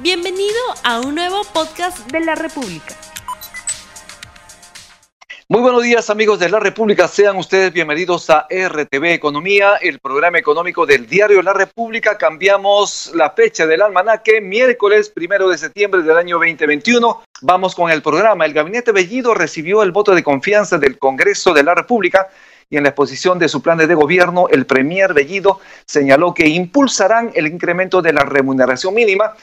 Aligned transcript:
Bienvenido 0.00 0.60
a 0.84 1.00
un 1.00 1.16
nuevo 1.16 1.42
podcast 1.52 2.08
de 2.12 2.20
la 2.20 2.36
República. 2.36 2.94
Muy 5.48 5.60
buenos 5.60 5.82
días 5.82 6.08
amigos 6.08 6.38
de 6.38 6.48
la 6.48 6.60
República, 6.60 7.08
sean 7.08 7.36
ustedes 7.36 7.72
bienvenidos 7.72 8.30
a 8.30 8.46
RTV 8.48 9.06
Economía, 9.06 9.74
el 9.80 9.98
programa 9.98 10.38
económico 10.38 10.86
del 10.86 11.08
diario 11.08 11.42
La 11.42 11.52
República. 11.52 12.16
Cambiamos 12.16 13.10
la 13.12 13.30
fecha 13.30 13.66
del 13.66 13.82
almanaque, 13.82 14.40
miércoles 14.40 15.08
primero 15.08 15.48
de 15.48 15.58
septiembre 15.58 16.02
del 16.02 16.16
año 16.16 16.36
2021. 16.36 17.22
Vamos 17.40 17.74
con 17.74 17.90
el 17.90 18.00
programa. 18.00 18.46
El 18.46 18.52
gabinete 18.52 18.92
Bellido 18.92 19.34
recibió 19.34 19.82
el 19.82 19.90
voto 19.90 20.14
de 20.14 20.22
confianza 20.22 20.78
del 20.78 20.96
Congreso 20.96 21.52
de 21.52 21.64
la 21.64 21.74
República 21.74 22.28
y 22.70 22.76
en 22.76 22.82
la 22.82 22.90
exposición 22.90 23.38
de 23.38 23.48
su 23.48 23.62
plan 23.62 23.78
de 23.78 23.94
gobierno, 23.94 24.46
el 24.50 24.66
Premier 24.66 25.14
Bellido 25.14 25.58
señaló 25.86 26.34
que 26.34 26.46
impulsarán 26.46 27.32
el 27.34 27.46
incremento 27.46 28.02
de 28.02 28.12
la 28.12 28.24
remuneración 28.24 28.94
mínima 28.94 29.34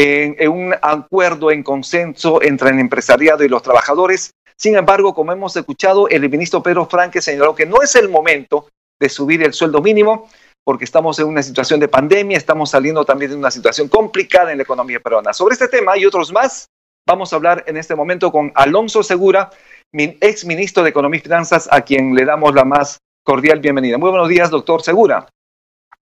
en, 0.00 0.48
un 0.48 0.74
acuerdo 0.80 1.50
en 1.50 1.64
consenso 1.64 2.40
entre 2.40 2.70
el 2.70 2.78
empresariado 2.78 3.42
y 3.42 3.48
los 3.48 3.62
trabajadores. 3.62 4.30
Sin 4.56 4.76
embargo, 4.76 5.12
como 5.12 5.32
hemos 5.32 5.56
escuchado, 5.56 6.08
el 6.08 6.28
ministro 6.30 6.62
Pedro 6.62 6.86
Franque 6.86 7.20
señaló 7.20 7.54
que 7.54 7.66
no 7.66 7.82
es 7.82 7.96
el 7.96 8.08
momento 8.08 8.68
de 9.00 9.08
subir 9.08 9.42
el 9.42 9.52
sueldo 9.52 9.80
mínimo 9.80 10.28
porque 10.64 10.84
estamos 10.84 11.18
en 11.18 11.26
una 11.26 11.42
situación 11.42 11.80
de 11.80 11.88
pandemia, 11.88 12.36
estamos 12.36 12.70
saliendo 12.70 13.04
también 13.04 13.32
de 13.32 13.36
una 13.36 13.50
situación 13.50 13.88
complicada 13.88 14.52
en 14.52 14.58
la 14.58 14.64
economía 14.64 15.00
peruana. 15.00 15.32
Sobre 15.32 15.54
este 15.54 15.66
tema 15.66 15.96
y 15.96 16.04
otros 16.04 16.30
más, 16.30 16.66
vamos 17.06 17.32
a 17.32 17.36
hablar 17.36 17.64
en 17.66 17.76
este 17.76 17.94
momento 17.94 18.30
con 18.30 18.52
Alonso 18.54 19.02
Segura, 19.02 19.50
ex 19.92 20.44
ministro 20.44 20.82
de 20.84 20.90
Economía 20.90 21.18
y 21.18 21.22
Finanzas, 21.22 21.68
a 21.72 21.80
quien 21.80 22.14
le 22.14 22.24
damos 22.24 22.54
la 22.54 22.64
más 22.64 22.98
cordial 23.24 23.60
bienvenida. 23.60 23.98
Muy 23.98 24.10
buenos 24.10 24.28
días, 24.28 24.50
doctor 24.50 24.82
Segura. 24.82 25.26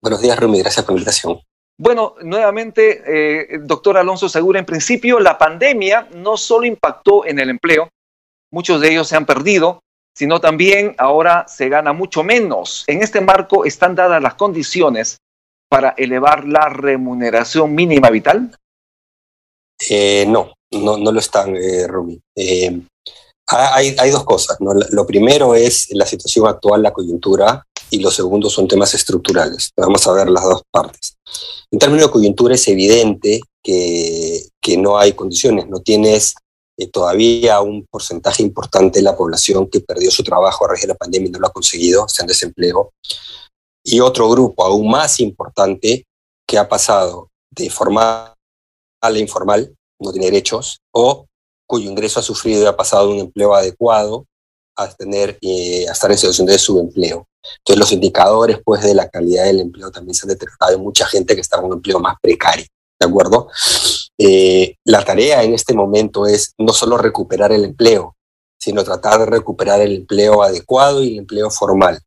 Buenos 0.03 0.21
días, 0.21 0.39
Rumi. 0.39 0.59
Gracias 0.59 0.85
por 0.85 0.95
la 0.95 0.99
invitación. 0.99 1.41
Bueno, 1.81 2.15
nuevamente, 2.21 3.03
eh, 3.07 3.59
doctor 3.63 3.97
Alonso 3.97 4.29
Segura, 4.29 4.59
en 4.59 4.67
principio 4.67 5.19
la 5.19 5.39
pandemia 5.39 6.11
no 6.15 6.37
solo 6.37 6.67
impactó 6.67 7.25
en 7.25 7.39
el 7.39 7.49
empleo, 7.49 7.89
muchos 8.53 8.83
de 8.83 8.91
ellos 8.91 9.09
se 9.09 9.17
han 9.17 9.25
perdido, 9.25 9.81
sino 10.15 10.43
también 10.43 10.95
ahora 10.99 11.47
se 11.49 11.71
gana 11.71 11.95
mucho 11.95 12.23
menos. 12.23 12.85
En 12.87 13.03
este 13.03 13.23
marco, 13.23 13.65
¿están 13.65 13.95
dadas 13.95 14.23
las 14.23 14.35
condiciones 14.35 15.23
para 15.71 15.95
elevar 15.97 16.45
la 16.47 16.69
remuneración 16.69 17.75
mínima 17.75 18.11
vital? 18.11 18.55
Eh, 19.89 20.27
no, 20.29 20.53
no, 20.73 20.99
lo 20.99 21.19
están, 21.19 21.57
eh, 21.57 21.87
Rumi. 21.87 22.21
Eh, 22.37 22.79
hay, 23.47 23.97
hay, 23.99 24.11
dos 24.11 24.25
cosas. 24.25 24.61
¿no? 24.61 24.75
Lo 24.75 25.07
primero 25.07 25.55
es 25.55 25.89
la 25.93 26.05
situación 26.05 26.47
actual, 26.47 26.83
la 26.83 26.93
coyuntura, 26.93 27.65
y 27.91 28.01
lo 28.01 28.11
segundo 28.11 28.49
son 28.51 28.69
temas 28.69 28.95
estructurales. 28.95 29.71
Vamos 29.77 30.07
a 30.07 30.13
ver 30.13 30.31
las 30.31 30.45
dos 30.45 30.63
partes. 30.71 31.17
En 31.71 31.79
términos 31.79 32.07
de 32.07 32.13
coyuntura 32.13 32.55
es 32.55 32.67
evidente 32.69 33.41
que, 33.63 34.47
que 34.61 34.77
no 34.77 34.99
hay 34.99 35.13
condiciones, 35.13 35.69
no 35.69 35.81
tienes 35.81 36.35
eh, 36.81 36.89
todavía 36.89 37.61
un 37.61 37.87
porcentaje 37.91 38.43
importante 38.43 39.01
de 39.01 39.03
la 39.03 39.17
población 39.17 39.69
que 39.69 39.81
perdió 39.81 40.11
su 40.11 40.25
trabajo 40.25 40.65
a 40.65 40.69
raíz 40.69 40.83
de 40.83 40.89
la 40.89 40.95
pandemia 40.95 41.29
y 41.29 41.33
no 41.33 41.39
lo 41.39 41.47
ha 41.47 41.53
conseguido, 41.53 42.07
está 42.07 42.23
en 42.23 42.29
desempleo, 42.29 42.93
y 43.85 44.01
otro 44.01 44.31
grupo 44.31 44.65
aún 44.65 44.91
más 44.91 45.21
importante 45.21 46.07
que 46.47 46.59
ha 46.59 46.69
pasado 46.69 47.31
de 47.51 47.69
formal 47.69 48.35
a 49.03 49.19
informal, 49.19 49.75
no 49.99 50.13
tiene 50.13 50.27
derechos, 50.27 50.81
o 50.93 51.27
cuyo 51.67 51.91
ingreso 51.91 52.21
ha 52.21 52.23
sufrido 52.23 52.63
y 52.63 52.67
ha 52.67 52.77
pasado 52.77 53.09
de 53.09 53.15
un 53.15 53.21
empleo 53.21 53.55
adecuado 53.55 54.27
a, 54.77 54.89
tener, 54.93 55.39
eh, 55.41 55.87
a 55.89 55.93
estar 55.93 56.11
en 56.11 56.19
situación 56.19 56.47
de 56.47 56.59
subempleo. 56.59 57.27
Entonces 57.59 57.79
los 57.79 57.93
indicadores 57.93 58.59
pues, 58.65 58.83
de 58.83 58.95
la 58.95 59.09
calidad 59.09 59.45
del 59.45 59.61
empleo 59.61 59.91
también 59.91 60.15
se 60.15 60.25
han 60.25 60.29
deteriorado. 60.29 60.73
Hay 60.73 60.79
mucha 60.79 61.07
gente 61.07 61.35
que 61.35 61.41
está 61.41 61.59
en 61.59 61.65
un 61.65 61.73
empleo 61.75 62.01
más 62.01 62.17
precario, 62.21 62.67
¿de 62.99 63.07
acuerdo? 63.07 63.49
Eh, 64.19 64.77
la 64.85 65.05
tarea 65.05 65.43
en 65.43 65.55
este 65.55 65.75
momento 65.75 66.27
es 66.27 66.53
no 66.59 66.73
solo 66.73 66.99
recuperar 66.99 67.53
el 67.53 67.65
empleo, 67.65 68.17
sino 68.59 68.85
tratar 68.85 69.21
de 69.21 69.27
recuperar 69.27 69.81
el 69.81 69.97
empleo 69.97 70.43
adecuado 70.43 71.03
y 71.03 71.13
el 71.13 71.19
empleo 71.21 71.51
formal. 71.51 72.01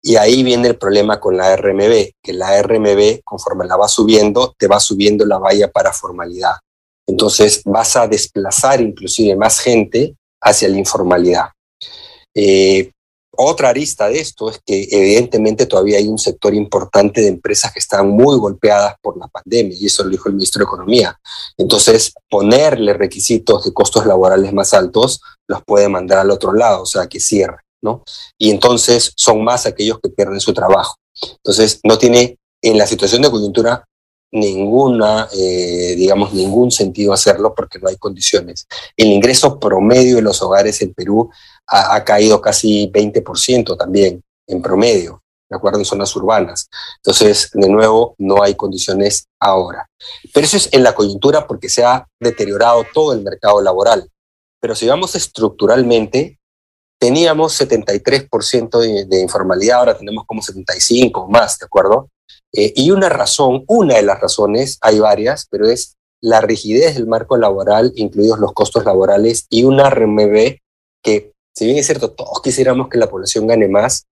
Y 0.00 0.16
ahí 0.16 0.42
viene 0.42 0.68
el 0.68 0.76
problema 0.76 1.18
con 1.18 1.36
la 1.36 1.56
RMB, 1.56 2.10
que 2.22 2.32
la 2.34 2.62
RMB, 2.62 3.22
conforme 3.24 3.66
la 3.66 3.76
va 3.76 3.88
subiendo, 3.88 4.54
te 4.58 4.66
va 4.66 4.78
subiendo 4.78 5.24
la 5.24 5.38
valla 5.38 5.70
para 5.72 5.92
formalidad. 5.92 6.56
Entonces 7.06 7.62
vas 7.64 7.96
a 7.96 8.06
desplazar 8.06 8.80
inclusive 8.80 9.34
más 9.34 9.58
gente 9.60 10.14
hacia 10.42 10.68
la 10.68 10.78
informalidad. 10.78 11.48
Eh, 12.34 12.92
otra 13.36 13.70
arista 13.70 14.08
de 14.08 14.20
esto 14.20 14.50
es 14.50 14.60
que 14.64 14.88
evidentemente 14.90 15.66
todavía 15.66 15.98
hay 15.98 16.08
un 16.08 16.18
sector 16.18 16.54
importante 16.54 17.20
de 17.20 17.28
empresas 17.28 17.72
que 17.72 17.78
están 17.78 18.08
muy 18.08 18.36
golpeadas 18.38 18.94
por 19.00 19.16
la 19.16 19.28
pandemia, 19.28 19.76
y 19.78 19.86
eso 19.86 20.04
lo 20.04 20.10
dijo 20.10 20.28
el 20.28 20.34
ministro 20.34 20.60
de 20.60 20.64
Economía. 20.64 21.18
Entonces, 21.56 22.12
ponerle 22.28 22.94
requisitos 22.94 23.64
de 23.64 23.72
costos 23.72 24.06
laborales 24.06 24.52
más 24.52 24.74
altos 24.74 25.20
los 25.46 25.62
puede 25.64 25.88
mandar 25.88 26.18
al 26.18 26.30
otro 26.30 26.52
lado, 26.52 26.82
o 26.82 26.86
sea, 26.86 27.06
que 27.06 27.20
cierre, 27.20 27.58
¿no? 27.82 28.02
Y 28.38 28.50
entonces 28.50 29.12
son 29.16 29.44
más 29.44 29.66
aquellos 29.66 29.98
que 30.02 30.10
pierden 30.10 30.40
su 30.40 30.52
trabajo. 30.54 30.96
Entonces, 31.36 31.80
no 31.84 31.98
tiene, 31.98 32.38
en 32.62 32.78
la 32.78 32.86
situación 32.86 33.22
de 33.22 33.30
coyuntura, 33.30 33.84
ninguna, 34.34 35.28
eh, 35.32 35.94
digamos, 35.96 36.32
ningún 36.32 36.70
sentido 36.70 37.12
hacerlo 37.12 37.54
porque 37.54 37.78
no 37.78 37.88
hay 37.88 37.96
condiciones. 37.96 38.66
El 38.96 39.06
ingreso 39.06 39.60
promedio 39.60 40.16
de 40.16 40.22
los 40.22 40.42
hogares 40.42 40.82
en 40.82 40.92
Perú 40.92 41.30
ha, 41.66 42.04
caído 42.04 42.40
casi 42.40 42.90
20% 42.92 43.76
también 43.76 44.22
en 44.46 44.62
promedio, 44.62 45.22
¿de 45.48 45.56
acuerdo? 45.56 45.78
En 45.78 45.84
zonas 45.84 46.14
urbanas. 46.16 46.68
Entonces, 46.96 47.50
de 47.52 47.68
nuevo, 47.68 48.14
no 48.18 48.42
hay 48.42 48.54
condiciones 48.54 49.26
ahora. 49.40 49.88
Pero 50.32 50.46
eso 50.46 50.56
es 50.56 50.68
en 50.72 50.82
la 50.82 50.94
coyuntura 50.94 51.46
porque 51.46 51.68
se 51.68 51.84
ha 51.84 52.06
deteriorado 52.20 52.84
todo 52.92 53.12
el 53.12 53.22
mercado 53.22 53.60
laboral. 53.60 54.08
Pero 54.60 54.74
si 54.74 54.86
vamos 54.86 55.14
estructuralmente, 55.14 56.38
teníamos 56.98 57.60
73% 57.60 58.78
de, 58.78 59.04
de, 59.04 59.20
informalidad, 59.20 59.80
ahora 59.80 59.98
tenemos 59.98 60.24
como 60.26 60.42
75 60.42 61.22
o 61.22 61.28
más, 61.28 61.58
¿de 61.58 61.66
acuerdo? 61.66 62.08
Eh, 62.52 62.72
y 62.76 62.90
una 62.92 63.08
razón, 63.08 63.64
una 63.66 63.96
de 63.96 64.02
las 64.02 64.20
razones, 64.20 64.78
hay 64.80 65.00
varias, 65.00 65.46
pero 65.50 65.68
es 65.68 65.96
la 66.20 66.40
rigidez 66.40 66.94
del 66.94 67.06
marco 67.06 67.36
laboral, 67.36 67.92
incluidos 67.96 68.38
los 68.38 68.52
costos 68.52 68.84
laborales, 68.84 69.46
y 69.50 69.64
una 69.64 69.90
RMB 69.90 70.58
que, 71.02 71.33
si 71.56 71.66
bien 71.66 71.78
es 71.78 71.86
cierto, 71.86 72.10
todos 72.10 72.40
quisiéramos 72.42 72.88
que 72.88 72.98
la 72.98 73.08
población 73.08 73.46
gane 73.46 73.68
más, 73.68 74.06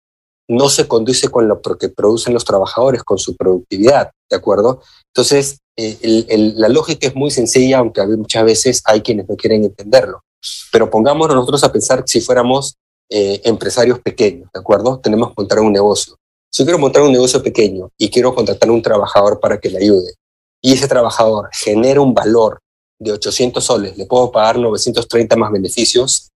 no 0.49 0.69
se 0.69 0.87
conduce 0.87 1.29
con 1.29 1.49
lo 1.49 1.61
que 1.61 1.89
producen 1.89 2.35
los 2.35 2.45
trabajadores, 2.45 3.03
con 3.03 3.19
su 3.19 3.37
productividad, 3.37 4.11
¿de 4.31 4.37
acuerdo? 4.37 4.83
Entonces, 5.15 5.59
eh, 5.77 6.53
la 6.57 6.69
lógica 6.69 7.07
es 7.07 7.15
muy 7.15 7.31
sencilla, 7.31 7.79
aunque 7.79 8.05
muchas 8.07 8.45
veces 8.45 8.83
hay 8.85 9.01
quienes 9.01 9.29
no 9.29 9.37
quieren 9.37 9.65
entenderlo. 9.65 10.23
Pero 10.71 10.91
pongámonos 10.91 11.35
nosotros 11.35 11.63
a 11.65 11.73
pensar 11.73 12.03
si 12.07 12.21
fuéramos 12.21 12.77
eh, 13.09 13.41
empresarios 13.45 14.01
pequeños, 14.01 14.49
¿de 14.53 14.61
acuerdo? 14.61 14.99
Tenemos 14.99 15.29
que 15.29 15.35
montar 15.39 15.61
un 15.61 15.73
negocio. 15.73 16.17
Si 16.51 16.65
quiero 16.65 16.79
montar 16.79 17.03
un 17.03 17.13
negocio 17.13 17.43
pequeño 17.43 17.91
y 17.97 18.11
quiero 18.11 18.35
contratar 18.35 18.69
a 18.69 18.73
un 18.73 18.83
trabajador 18.83 19.41
para 19.41 19.59
que 19.59 19.71
le 19.71 19.79
ayude, 19.79 20.15
y 20.61 20.73
ese 20.73 20.87
trabajador 20.87 21.49
genera 21.53 22.01
un 22.01 22.15
valor 22.15 22.61
de 22.99 23.13
800 23.13 23.65
soles, 23.65 23.97
le 23.97 24.07
puedo 24.07 24.31
pagar 24.31 24.59
930 24.59 25.37
más 25.37 25.51
beneficios, 25.51 26.32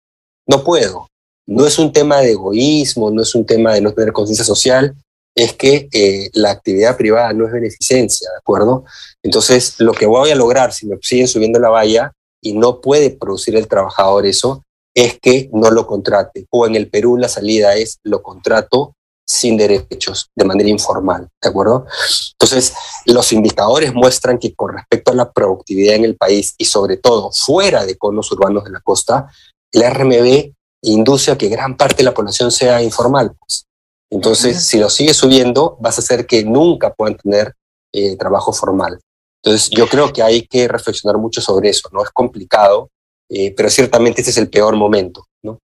no 0.46 0.64
puedo. 0.64 1.08
No 1.46 1.66
es 1.66 1.78
un 1.78 1.92
tema 1.92 2.20
de 2.20 2.32
egoísmo, 2.32 3.10
no 3.10 3.22
es 3.22 3.34
un 3.34 3.44
tema 3.44 3.74
de 3.74 3.80
no 3.80 3.92
tener 3.92 4.12
conciencia 4.12 4.44
social, 4.44 4.94
es 5.34 5.52
que 5.54 5.88
eh, 5.92 6.30
la 6.32 6.50
actividad 6.50 6.96
privada 6.96 7.32
no 7.32 7.46
es 7.46 7.52
beneficencia, 7.52 8.30
¿de 8.30 8.38
acuerdo? 8.38 8.84
Entonces, 9.22 9.74
lo 9.78 9.92
que 9.92 10.06
voy 10.06 10.30
a 10.30 10.36
lograr 10.36 10.72
si 10.72 10.86
me 10.86 10.96
siguen 11.02 11.28
subiendo 11.28 11.58
la 11.58 11.70
valla 11.70 12.12
y 12.40 12.52
no 12.52 12.80
puede 12.80 13.10
producir 13.10 13.56
el 13.56 13.66
trabajador 13.66 14.26
eso, 14.26 14.64
es 14.94 15.18
que 15.18 15.50
no 15.52 15.70
lo 15.70 15.86
contrate. 15.86 16.46
O 16.50 16.66
en 16.66 16.76
el 16.76 16.88
Perú 16.88 17.16
la 17.16 17.28
salida 17.28 17.74
es 17.74 17.98
lo 18.04 18.22
contrato 18.22 18.94
sin 19.26 19.56
derechos, 19.56 20.30
de 20.36 20.44
manera 20.44 20.68
informal, 20.68 21.28
¿de 21.42 21.48
acuerdo? 21.48 21.86
Entonces, 22.32 22.74
los 23.06 23.32
indicadores 23.32 23.94
muestran 23.94 24.38
que 24.38 24.54
con 24.54 24.74
respecto 24.74 25.12
a 25.12 25.14
la 25.14 25.32
productividad 25.32 25.96
en 25.96 26.04
el 26.04 26.16
país 26.16 26.54
y 26.58 26.66
sobre 26.66 26.98
todo 26.98 27.32
fuera 27.32 27.86
de 27.86 27.96
conos 27.96 28.30
urbanos 28.32 28.64
de 28.64 28.70
la 28.70 28.80
costa, 28.80 29.28
el 29.74 29.82
RMB 29.90 30.52
induce 30.82 31.30
a 31.30 31.38
que 31.38 31.48
gran 31.48 31.76
parte 31.76 31.96
de 31.96 32.04
la 32.04 32.14
población 32.14 32.50
sea 32.50 32.82
informal. 32.82 33.34
Pues. 33.38 33.66
Entonces, 34.10 34.64
si 34.64 34.78
lo 34.78 34.88
sigue 34.88 35.12
subiendo, 35.12 35.76
vas 35.80 35.98
a 35.98 36.00
hacer 36.00 36.26
que 36.26 36.44
nunca 36.44 36.92
puedan 36.92 37.16
tener 37.16 37.54
eh, 37.92 38.16
trabajo 38.16 38.52
formal. 38.52 39.00
Entonces, 39.42 39.70
yo 39.70 39.88
creo 39.88 40.12
que 40.12 40.22
hay 40.22 40.46
que 40.46 40.68
reflexionar 40.68 41.18
mucho 41.18 41.40
sobre 41.40 41.70
eso, 41.70 41.88
¿no? 41.92 42.02
Es 42.02 42.10
complicado, 42.10 42.90
eh, 43.28 43.52
pero 43.56 43.68
ciertamente 43.68 44.20
este 44.20 44.30
es 44.30 44.38
el 44.38 44.48
peor 44.48 44.76
momento, 44.76 45.26
¿no? 45.42 45.58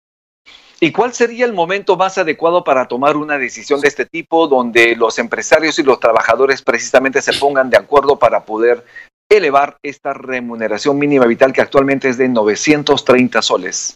¿Y 0.80 0.92
cuál 0.92 1.14
sería 1.14 1.46
el 1.46 1.54
momento 1.54 1.98
más 1.98 2.18
adecuado 2.18 2.64
para 2.64 2.88
tomar 2.88 3.18
una 3.18 3.38
decisión 3.38 3.82
de 3.82 3.88
este 3.88 4.06
tipo 4.06 4.48
donde 4.48 4.96
los 4.96 5.18
empresarios 5.20 5.78
y 5.80 5.84
los 5.84 6.00
trabajadores 6.00 6.62
precisamente 6.62 7.22
se 7.22 7.34
pongan 7.34 7.70
de 7.70 7.78
acuerdo 7.78 8.18
para 8.18 8.46
poder 8.46 8.86
elevar 9.30 9.78
esta 9.84 10.14
remuneración 10.14 10.98
mínima 10.98 11.26
vital 11.26 11.54
que 11.54 11.62
actualmente 11.62 12.10
es 12.10 12.18
de 12.18 12.30
930 12.30 13.42
soles? 13.42 13.96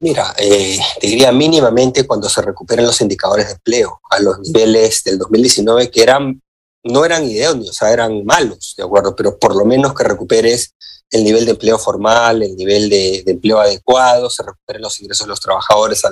Mira, 0.00 0.34
eh, 0.36 0.78
te 1.00 1.06
diría 1.06 1.30
mínimamente 1.30 2.06
cuando 2.06 2.28
se 2.28 2.42
recuperen 2.42 2.84
los 2.84 3.00
indicadores 3.00 3.46
de 3.46 3.52
empleo 3.52 4.00
a 4.10 4.18
los 4.18 4.40
niveles 4.40 5.04
del 5.04 5.18
2019 5.18 5.90
que 5.90 6.02
eran 6.02 6.40
no 6.84 7.04
eran 7.04 7.24
idéneos, 7.24 7.70
o 7.70 7.72
sea, 7.72 7.92
eran 7.92 8.24
malos, 8.24 8.74
¿de 8.76 8.82
acuerdo? 8.82 9.14
Pero 9.14 9.38
por 9.38 9.54
lo 9.54 9.64
menos 9.64 9.94
que 9.94 10.02
recuperes 10.02 10.74
el 11.10 11.22
nivel 11.24 11.44
de 11.44 11.52
empleo 11.52 11.78
formal, 11.78 12.42
el 12.42 12.56
nivel 12.56 12.88
de, 12.88 13.22
empleo 13.26 13.60
adecuado, 13.60 14.28
se 14.30 14.42
recuperen 14.42 14.82
los 14.82 15.00
ingresos 15.00 15.26
de 15.26 15.30
los 15.30 15.40
trabajadores 15.40 16.02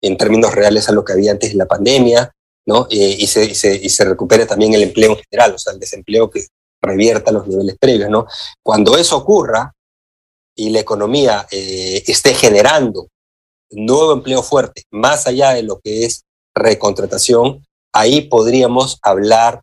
en 0.00 0.16
términos 0.16 0.52
reales 0.52 0.88
a 0.88 0.92
lo 0.92 1.04
que 1.04 1.12
había 1.12 1.30
antes 1.30 1.50
de 1.50 1.56
la 1.56 1.66
pandemia, 1.66 2.32
¿no? 2.66 2.88
Eh, 2.90 3.16
y, 3.18 3.26
se, 3.26 3.44
y, 3.44 3.54
se, 3.54 3.76
y, 3.76 3.88
se, 3.88 4.04
recupere 4.04 4.46
también 4.46 4.74
el 4.74 4.82
empleo 4.82 5.12
en 5.12 5.18
general, 5.18 5.54
o 5.54 5.58
sea, 5.58 5.72
el 5.72 5.78
desempleo 5.78 6.28
que 6.30 6.46
revierta 6.86 7.32
los 7.32 7.46
niveles 7.46 7.76
previos, 7.78 8.08
¿no? 8.10 8.26
Cuando 8.62 8.96
eso 8.96 9.16
ocurra 9.16 9.72
y 10.54 10.70
la 10.70 10.80
economía 10.80 11.46
eh, 11.50 12.02
esté 12.06 12.34
generando 12.34 13.08
nuevo 13.70 14.12
empleo 14.12 14.42
fuerte, 14.42 14.84
más 14.90 15.26
allá 15.26 15.54
de 15.54 15.62
lo 15.62 15.80
que 15.80 16.04
es 16.04 16.22
recontratación, 16.54 17.66
ahí 17.92 18.22
podríamos 18.22 18.98
hablar, 19.02 19.62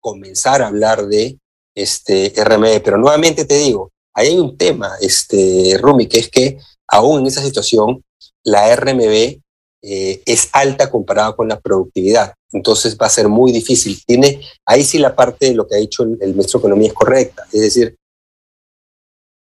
comenzar 0.00 0.60
a 0.60 0.68
hablar 0.68 1.06
de 1.06 1.38
este 1.74 2.32
RME. 2.36 2.80
Pero 2.80 2.98
nuevamente 2.98 3.44
te 3.44 3.56
digo, 3.56 3.92
ahí 4.12 4.28
hay 4.28 4.38
un 4.38 4.56
tema, 4.56 4.92
este, 5.00 5.78
Rumi, 5.80 6.06
que 6.06 6.18
es 6.18 6.28
que 6.28 6.58
aún 6.88 7.20
en 7.20 7.26
esa 7.26 7.42
situación, 7.42 8.04
la 8.42 8.74
RMB 8.76 9.40
eh, 9.86 10.22
es 10.24 10.48
alta 10.52 10.90
comparada 10.90 11.36
con 11.36 11.48
la 11.48 11.60
productividad. 11.60 12.32
Entonces 12.52 12.96
va 13.00 13.06
a 13.06 13.10
ser 13.10 13.28
muy 13.28 13.52
difícil. 13.52 14.00
Tiene, 14.06 14.40
ahí 14.64 14.82
sí 14.82 14.98
la 14.98 15.14
parte 15.14 15.46
de 15.46 15.54
lo 15.54 15.66
que 15.66 15.76
ha 15.76 15.78
dicho 15.78 16.04
el, 16.04 16.16
el 16.20 16.30
ministro 16.30 16.58
de 16.58 16.62
Economía 16.62 16.88
es 16.88 16.94
correcta. 16.94 17.46
Es 17.52 17.60
decir, 17.60 17.96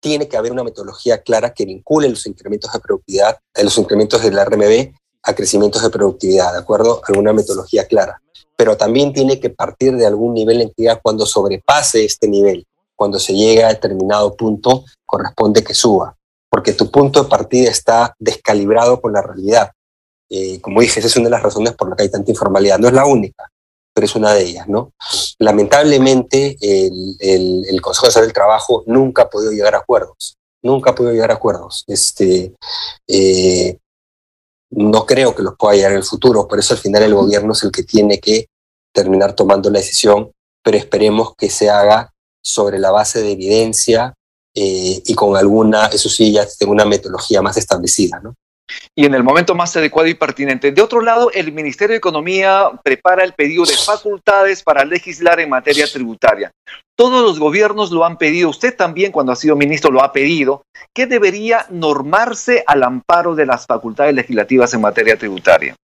tiene 0.00 0.28
que 0.28 0.36
haber 0.36 0.52
una 0.52 0.64
metodología 0.64 1.22
clara 1.22 1.52
que 1.52 1.64
vincule 1.64 2.08
los 2.08 2.26
incrementos 2.26 2.72
de 2.72 2.78
productividad, 2.78 3.38
eh, 3.54 3.64
los 3.64 3.76
incrementos 3.78 4.22
del 4.22 4.38
RMB 4.38 4.92
a 5.22 5.34
crecimientos 5.34 5.82
de 5.82 5.90
productividad, 5.90 6.52
¿de 6.52 6.58
acuerdo? 6.58 7.00
Alguna 7.06 7.32
metodología 7.32 7.86
clara. 7.86 8.20
Pero 8.56 8.76
también 8.76 9.12
tiene 9.12 9.40
que 9.40 9.50
partir 9.50 9.96
de 9.96 10.06
algún 10.06 10.34
nivel 10.34 10.58
de 10.58 10.64
entidad 10.64 11.00
cuando 11.02 11.26
sobrepase 11.26 12.04
este 12.04 12.28
nivel, 12.28 12.66
cuando 12.94 13.18
se 13.18 13.34
llegue 13.34 13.64
a 13.64 13.68
determinado 13.68 14.36
punto, 14.36 14.84
corresponde 15.04 15.62
que 15.62 15.74
suba, 15.74 16.16
porque 16.50 16.72
tu 16.72 16.90
punto 16.90 17.22
de 17.22 17.28
partida 17.28 17.70
está 17.70 18.14
descalibrado 18.18 19.00
con 19.00 19.12
la 19.12 19.22
realidad. 19.22 19.70
Eh, 20.30 20.60
como 20.60 20.80
dije, 20.80 21.00
esa 21.00 21.08
es 21.08 21.16
una 21.16 21.26
de 21.26 21.30
las 21.30 21.42
razones 21.42 21.74
por 21.74 21.88
las 21.88 21.96
que 21.96 22.04
hay 22.04 22.10
tanta 22.10 22.30
informalidad. 22.30 22.78
No 22.78 22.88
es 22.88 22.94
la 22.94 23.06
única, 23.06 23.50
pero 23.94 24.04
es 24.04 24.14
una 24.14 24.34
de 24.34 24.44
ellas, 24.44 24.68
¿no? 24.68 24.92
Lamentablemente, 25.38 26.56
el, 26.60 27.16
el, 27.68 27.80
Consejo 27.80 28.06
Nacional 28.06 28.28
del 28.28 28.34
Trabajo 28.34 28.84
nunca 28.86 29.22
ha 29.22 29.30
podido 29.30 29.52
llegar 29.52 29.74
a 29.74 29.78
acuerdos, 29.78 30.36
nunca 30.62 30.90
ha 30.90 30.94
podido 30.94 31.12
llegar 31.12 31.30
a 31.30 31.34
acuerdos. 31.34 31.84
Este, 31.86 32.54
eh, 33.06 33.78
no 34.70 35.06
creo 35.06 35.34
que 35.34 35.42
los 35.42 35.56
pueda 35.56 35.74
llegar 35.74 35.92
en 35.92 35.98
el 35.98 36.04
futuro, 36.04 36.46
por 36.46 36.58
eso 36.58 36.74
al 36.74 36.80
final 36.80 37.02
el 37.02 37.14
gobierno 37.14 37.52
es 37.52 37.62
el 37.62 37.72
que 37.72 37.82
tiene 37.82 38.20
que 38.20 38.46
terminar 38.92 39.34
tomando 39.34 39.70
la 39.70 39.78
decisión, 39.78 40.30
pero 40.62 40.76
esperemos 40.76 41.34
que 41.36 41.48
se 41.50 41.70
haga 41.70 42.12
sobre 42.42 42.78
la 42.78 42.90
base 42.90 43.22
de 43.22 43.32
evidencia 43.32 44.14
eh, 44.54 45.02
y 45.04 45.14
con 45.14 45.36
alguna, 45.36 45.86
eso 45.86 46.08
sí, 46.08 46.32
ya 46.32 46.46
tengo 46.58 46.72
una 46.72 46.84
metodología 46.84 47.42
más 47.42 47.56
establecida, 47.56 48.20
¿no? 48.20 48.34
Y 48.94 49.06
en 49.06 49.14
el 49.14 49.22
momento 49.22 49.54
más 49.54 49.76
adecuado 49.76 50.08
y 50.08 50.14
pertinente. 50.14 50.72
De 50.72 50.82
otro 50.82 51.00
lado, 51.00 51.30
el 51.32 51.52
Ministerio 51.52 51.94
de 51.94 51.98
Economía 51.98 52.70
prepara 52.82 53.24
el 53.24 53.32
pedido 53.32 53.64
de 53.64 53.76
facultades 53.76 54.62
para 54.62 54.84
legislar 54.84 55.40
en 55.40 55.50
materia 55.50 55.86
tributaria. 55.86 56.50
Todos 56.96 57.22
los 57.22 57.38
gobiernos 57.38 57.90
lo 57.92 58.04
han 58.04 58.18
pedido, 58.18 58.48
usted 58.48 58.76
también 58.76 59.12
cuando 59.12 59.32
ha 59.32 59.36
sido 59.36 59.54
ministro 59.56 59.90
lo 59.90 60.02
ha 60.02 60.12
pedido, 60.12 60.62
¿Qué 60.94 61.06
debería 61.06 61.66
normarse 61.70 62.64
al 62.66 62.82
amparo 62.82 63.34
de 63.34 63.46
las 63.46 63.66
facultades 63.66 64.14
legislativas 64.14 64.74
en 64.74 64.80
materia 64.80 65.16
tributaria. 65.16 65.76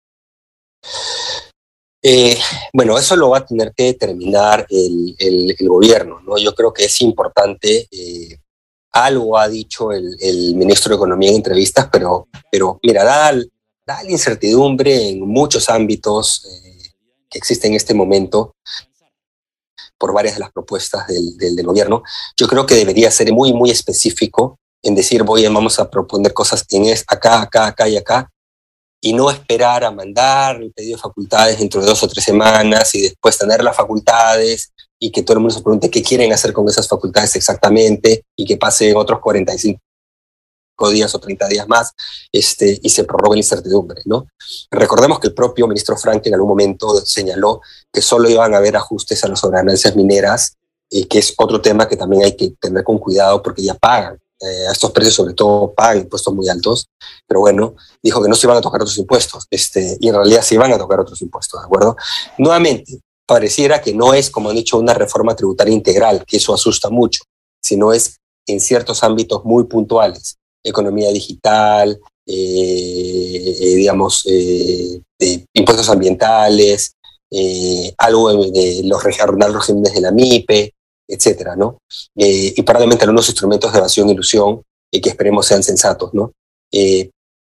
Eh, 2.01 2.37
bueno, 2.73 2.97
eso 2.97 3.15
lo 3.15 3.29
va 3.29 3.37
a 3.37 3.45
tener 3.45 3.71
que 3.75 3.83
determinar 3.83 4.65
el, 4.69 5.55
gobierno, 5.61 6.19
¿no? 6.21 6.37
Yo 6.37 6.53
creo 6.53 6.73
que 6.73 6.85
es 6.85 7.01
importante 7.01 7.87
eh, 7.89 8.37
algo 8.93 9.37
ha 9.37 9.49
dicho 9.49 9.91
el, 9.91 10.55
ministro 10.55 10.89
de 10.89 10.95
Economía 10.95 11.29
en 11.29 11.37
entrevistas, 11.37 11.89
pero, 11.91 12.27
pero 12.51 12.79
mira, 12.83 13.03
da, 13.03 13.33
da 13.85 14.03
la 14.03 14.11
incertidumbre 14.11 15.09
en 15.09 15.21
muchos 15.21 15.67
ámbitos 15.67 16.45
eh, 16.45 16.91
que 17.29 17.39
existen 17.39 17.71
en 17.71 17.77
este 17.77 17.95
momento 17.95 18.55
por 19.97 20.13
varias 20.13 20.35
de 20.35 20.41
las 20.41 20.51
propuestas 20.51 21.07
del, 21.07 21.65
gobierno. 21.65 22.03
Yo 22.37 22.47
creo 22.47 22.65
que 22.65 22.75
debería 22.75 23.09
ser 23.09 23.31
muy, 23.33 23.53
muy 23.53 23.71
específico 23.71 24.59
en 24.81 24.95
decir, 24.95 25.23
voy, 25.23 25.47
vamos 25.47 25.79
a 25.79 25.89
proponer 25.89 26.33
cosas 26.33 26.65
en 26.71 26.85
es 26.85 27.03
acá, 27.07 27.41
acá, 27.41 27.67
acá 27.67 27.87
y 27.87 27.97
acá, 27.97 28.29
y 29.01 29.13
no 29.13 29.31
esperar 29.31 29.83
a 29.83 29.91
mandar 29.91 30.61
el 30.61 30.73
pedido 30.73 30.97
de 30.97 31.01
facultades 31.01 31.57
dentro 31.57 31.81
de 31.81 31.87
dos 31.87 32.03
o 32.03 32.07
tres 32.07 32.23
semanas 32.23 32.93
y 32.95 33.01
después 33.01 33.37
tener 33.37 33.63
las 33.63 33.75
facultades 33.75 34.72
y 35.03 35.11
que 35.11 35.21
todo 35.21 35.33
el 35.33 35.41
mundo 35.41 35.53
se 35.53 35.61
pregunte 35.61 35.89
qué 35.89 36.01
quieren 36.01 36.31
hacer 36.31 36.53
con 36.53 36.67
esas 36.69 36.87
facultades 36.87 37.35
exactamente 37.35 38.23
y 38.37 38.45
que 38.45 38.55
pase 38.55 38.95
otros 38.95 39.19
45 39.19 39.77
días 40.93 41.13
o 41.13 41.19
30 41.19 41.45
días 41.49 41.67
más 41.67 41.91
este, 42.31 42.79
y 42.81 42.89
se 42.89 43.03
prorrogue 43.03 43.35
la 43.35 43.39
incertidumbre. 43.39 44.01
¿no? 44.05 44.27
Recordemos 44.71 45.19
que 45.19 45.27
el 45.27 45.33
propio 45.33 45.67
ministro 45.67 45.97
Frank 45.97 46.25
en 46.27 46.35
algún 46.35 46.47
momento 46.47 47.01
señaló 47.05 47.59
que 47.91 48.01
solo 48.01 48.29
iban 48.29 48.53
a 48.53 48.57
haber 48.59 48.77
ajustes 48.77 49.21
a 49.25 49.27
las 49.27 49.41
ganancias 49.41 49.93
mineras 49.93 50.55
y 50.89 51.03
que 51.03 51.19
es 51.19 51.33
otro 51.35 51.59
tema 51.59 51.85
que 51.85 51.97
también 51.97 52.23
hay 52.23 52.37
que 52.37 52.51
tener 52.51 52.85
con 52.85 52.97
cuidado 52.97 53.43
porque 53.43 53.61
ya 53.61 53.73
pagan. 53.73 54.17
Eh, 54.39 54.67
a 54.69 54.71
estos 54.71 54.91
precios 54.91 55.15
sobre 55.15 55.33
todo 55.33 55.73
pagan 55.73 55.99
impuestos 55.99 56.33
muy 56.33 56.47
altos, 56.47 56.87
pero 57.27 57.41
bueno, 57.41 57.75
dijo 58.01 58.23
que 58.23 58.29
no 58.29 58.35
se 58.35 58.47
iban 58.47 58.57
a 58.57 58.61
tocar 58.61 58.81
otros 58.81 58.97
impuestos, 58.97 59.47
este, 59.49 59.97
y 59.99 60.09
en 60.09 60.15
realidad 60.15 60.41
se 60.41 60.55
iban 60.55 60.71
a 60.71 60.77
tocar 60.77 60.99
otros 60.99 61.21
impuestos, 61.21 61.61
¿de 61.61 61.65
acuerdo? 61.65 61.95
Nuevamente, 62.37 62.99
pareciera 63.25 63.81
que 63.81 63.93
no 63.93 64.13
es, 64.13 64.29
como 64.29 64.49
han 64.49 64.55
dicho, 64.55 64.77
una 64.77 64.93
reforma 64.93 65.35
tributaria 65.35 65.73
integral, 65.73 66.23
que 66.25 66.37
eso 66.37 66.53
asusta 66.53 66.89
mucho, 66.89 67.23
sino 67.61 67.93
es 67.93 68.17
en 68.47 68.59
ciertos 68.59 69.03
ámbitos 69.03 69.43
muy 69.45 69.65
puntuales, 69.65 70.37
economía 70.63 71.11
digital, 71.11 71.99
eh, 72.25 73.55
eh, 73.59 73.75
digamos, 73.75 74.25
eh, 74.29 75.01
de 75.19 75.45
impuestos 75.53 75.89
ambientales, 75.89 76.93
algo 77.97 78.51
de 78.51 78.81
los 78.83 79.03
regionales 79.03 79.55
regímenes 79.55 79.93
de 79.93 80.01
la 80.01 80.11
MIPE, 80.11 80.71
etcétera, 81.07 81.55
¿no? 81.55 81.79
y 82.15 82.61
probablemente 82.61 83.05
algunos 83.05 83.27
instrumentos 83.27 83.71
de 83.71 83.79
evasión 83.79 84.07
e 84.07 84.11
ilusión 84.11 84.61
que 84.91 85.09
esperemos 85.09 85.47
sean 85.47 85.63
sensatos, 85.63 86.13
¿no? 86.13 86.31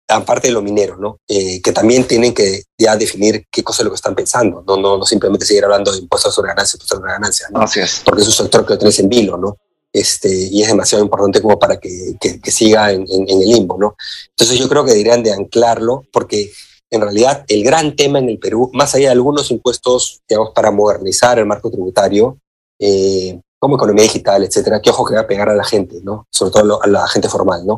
Aparte 0.07 0.48
de 0.48 0.54
lo 0.54 0.62
minero, 0.62 0.98
¿no? 0.98 1.19
Eh, 1.28 1.62
que 1.62 1.72
también 1.72 2.06
tienen 2.06 2.34
que 2.34 2.63
ya 2.78 2.96
definir 2.96 3.46
qué 3.52 3.63
cosa 3.63 3.81
es 3.81 3.86
lo 3.86 3.92
que 3.92 3.96
están 3.96 4.16
pensando, 4.16 4.63
no, 4.66 4.78
no, 4.78 4.98
no 4.98 5.06
simplemente 5.06 5.46
seguir 5.46 5.63
hablando 5.63 5.92
de 5.92 6.00
impuestos 6.00 6.34
sobre 6.34 6.50
ganancias, 6.50 6.75
impuestos 6.75 6.98
sobre 6.98 7.12
ganancias, 7.12 7.52
¿no? 7.52 7.62
Así 7.62 7.80
es. 7.80 8.02
Porque 8.06 8.22
es 8.22 8.28
un 8.28 8.34
sector 8.34 8.66
que 8.66 8.74
lo 8.74 8.80
tenés 8.80 9.00
en 9.00 9.10
vilo, 9.10 9.38
¿no? 9.38 9.57
Este, 9.92 10.30
y 10.30 10.62
es 10.62 10.68
demasiado 10.68 11.04
importante 11.04 11.42
como 11.42 11.57
para 11.57 11.78
que, 11.78 12.16
que, 12.19 12.40
que 12.42 12.52
siga 12.52 12.92
en, 12.92 13.06
en, 13.09 13.30
en, 13.30 13.42
el 13.42 13.47
limbo, 13.47 13.78
¿no? 13.80 13.95
Entonces 14.31 14.59
yo 14.59 14.68
creo 14.68 14.83
que 14.83 14.92
deberían 14.92 15.24
de 15.24 15.31
anclarlo 15.31 16.06
porque 16.12 16.52
en 16.92 17.02
realidad 17.02 17.45
el 17.47 17.64
gran 17.64 17.95
tema 17.95 18.19
en 18.19 18.30
el 18.30 18.38
Perú, 18.38 18.69
más 18.74 18.94
allá 18.94 19.07
de 19.07 19.14
algunos 19.14 19.52
impuestos, 19.52 20.21
digamos, 20.28 20.52
para 20.54 20.69
modernizar 20.71 21.40
el 21.40 21.45
marco 21.45 21.71
tributario, 21.71 22.38
eh, 22.80 23.40
como 23.66 23.78
economía 23.78 24.04
digital, 24.04 24.44
etcétera, 24.44 24.81
que 24.81 24.92
ojo 24.92 25.06
que 25.06 25.16
va 25.16 25.22
a 25.22 25.28
pegar 25.28 25.50
a 25.50 25.56
la 25.56 25.64
gente, 25.64 26.00
¿no? 26.04 26.28
Sobre 26.31 26.52
todo 26.52 26.84
a 26.84 26.88
la 26.88 27.07
gente 27.07 27.28
formal, 27.28 27.66
¿no? 27.66 27.76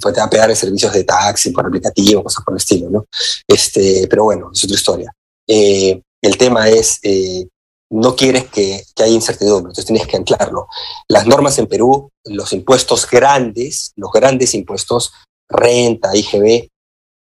Pues 0.00 0.14
te 0.14 0.20
va 0.20 0.26
a 0.26 0.30
pegar 0.30 0.50
en 0.50 0.56
servicios 0.56 0.92
de 0.92 1.04
taxi, 1.04 1.50
por 1.50 1.66
aplicativo, 1.66 2.24
cosas 2.24 2.44
por 2.44 2.54
el 2.54 2.58
estilo, 2.58 2.90
¿no? 2.90 3.06
Este, 3.46 4.06
pero 4.08 4.24
bueno, 4.24 4.50
es 4.52 4.64
otra 4.64 4.74
historia. 4.74 5.14
Eh, 5.46 6.02
el 6.20 6.36
tema 6.36 6.68
es, 6.68 6.98
eh, 7.02 7.46
no 7.90 8.16
quieres 8.16 8.48
que, 8.48 8.82
que, 8.94 9.02
haya 9.04 9.14
incertidumbre, 9.14 9.70
entonces 9.70 9.86
tienes 9.86 10.06
que 10.06 10.16
anclarlo. 10.16 10.66
Las 11.08 11.26
normas 11.26 11.58
en 11.58 11.66
Perú, 11.66 12.10
los 12.24 12.52
impuestos 12.52 13.08
grandes, 13.08 13.92
los 13.96 14.10
grandes 14.12 14.54
impuestos, 14.54 15.12
renta, 15.48 16.14
IGB, 16.14 16.68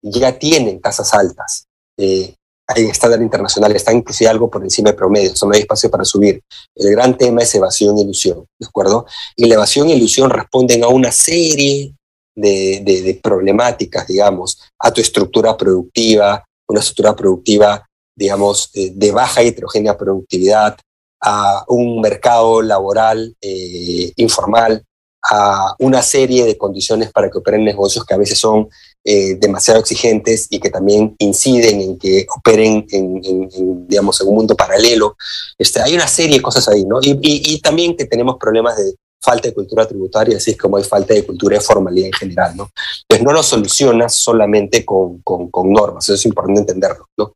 ya 0.01 0.37
tienen 0.37 0.81
tasas 0.81 1.13
altas. 1.13 1.67
Eh, 1.97 2.35
hay 2.67 2.85
estándar 2.85 3.21
internacional, 3.21 3.75
está 3.75 3.93
inclusive 3.93 4.29
algo 4.29 4.49
por 4.49 4.61
encima 4.61 4.89
del 4.89 4.97
promedio, 4.97 5.31
no 5.41 5.53
hay 5.53 5.61
espacio 5.61 5.89
para 5.89 6.03
subir. 6.03 6.41
El 6.75 6.91
gran 6.91 7.17
tema 7.17 7.41
es 7.41 7.55
evasión 7.55 7.97
y 7.97 8.01
ilusión, 8.01 8.45
¿de 8.59 8.67
acuerdo? 8.67 9.05
Y 9.35 9.45
la 9.45 9.55
evasión 9.55 9.89
y 9.89 9.93
ilusión 9.93 10.29
responden 10.29 10.83
a 10.83 10.87
una 10.87 11.11
serie 11.11 11.93
de, 12.35 12.81
de, 12.83 13.19
problemáticas, 13.23 14.05
digamos, 14.05 14.59
a 14.79 14.91
tu 14.91 15.01
estructura 15.01 15.57
productiva, 15.57 16.45
una 16.67 16.81
estructura 16.81 17.15
productiva, 17.15 17.85
digamos, 18.15 18.71
de, 18.73 18.91
de 18.91 19.11
baja 19.11 19.41
y 19.41 19.47
heterogénea 19.47 19.97
productividad, 19.97 20.77
a 21.21 21.63
un 21.67 21.99
mercado 21.99 22.61
laboral 22.61 23.35
eh, 23.41 24.11
informal, 24.17 24.83
a 25.29 25.75
una 25.79 26.01
serie 26.01 26.45
de 26.45 26.57
condiciones 26.57 27.11
para 27.11 27.29
que 27.29 27.37
operen 27.37 27.63
negocios 27.63 28.05
que 28.05 28.13
a 28.13 28.17
veces 28.17 28.39
son 28.39 28.69
eh, 29.03 29.35
demasiado 29.35 29.79
exigentes 29.79 30.47
y 30.49 30.59
que 30.59 30.69
también 30.69 31.15
inciden 31.19 31.81
en 31.81 31.97
que 31.97 32.25
operen 32.37 32.85
en, 32.91 33.21
en, 33.23 33.87
digamos, 33.87 34.19
en 34.19 34.27
un 34.27 34.35
mundo 34.35 34.55
paralelo. 34.55 35.15
Este, 35.57 35.81
hay 35.81 35.95
una 35.95 36.07
serie 36.07 36.37
de 36.37 36.41
cosas 36.41 36.67
ahí, 36.67 36.83
¿no? 36.83 36.99
Y, 37.01 37.11
y, 37.21 37.53
y, 37.53 37.61
también 37.61 37.95
que 37.95 38.05
tenemos 38.05 38.37
problemas 38.37 38.77
de 38.77 38.95
falta 39.21 39.47
de 39.47 39.53
cultura 39.53 39.87
tributaria, 39.87 40.37
así 40.37 40.51
es 40.51 40.57
como 40.57 40.77
hay 40.77 40.83
falta 40.83 41.13
de 41.13 41.25
cultura 41.25 41.57
de 41.57 41.63
formalidad 41.63 42.07
en 42.07 42.13
general, 42.13 42.57
¿no? 42.57 42.69
Entonces 43.03 43.25
no 43.25 43.33
lo 43.33 43.43
solucionas 43.43 44.15
solamente 44.15 44.85
con, 44.85 45.21
con, 45.21 45.49
con 45.49 45.71
normas, 45.71 46.05
eso 46.05 46.13
es 46.13 46.25
importante 46.25 46.61
entenderlo, 46.61 47.07
¿no? 47.17 47.33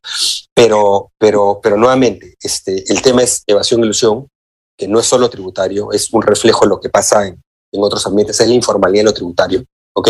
Pero, 0.54 1.10
pero, 1.18 1.60
pero 1.62 1.76
nuevamente, 1.76 2.34
este, 2.40 2.84
el 2.92 3.02
tema 3.02 3.22
es 3.22 3.42
evasión 3.46 3.80
y 3.80 3.84
ilusión, 3.84 4.28
que 4.76 4.88
no 4.88 5.00
es 5.00 5.06
solo 5.06 5.28
tributario, 5.30 5.90
es 5.92 6.12
un 6.12 6.22
reflejo 6.22 6.66
de 6.66 6.68
lo 6.68 6.80
que 6.80 6.88
pasa 6.88 7.26
en, 7.26 7.42
en 7.72 7.82
otros 7.82 8.06
ambientes, 8.06 8.38
es 8.38 8.46
la 8.46 8.54
informalidad 8.54 9.00
en 9.00 9.06
lo 9.06 9.14
tributario, 9.14 9.64
¿ok? 9.94 10.08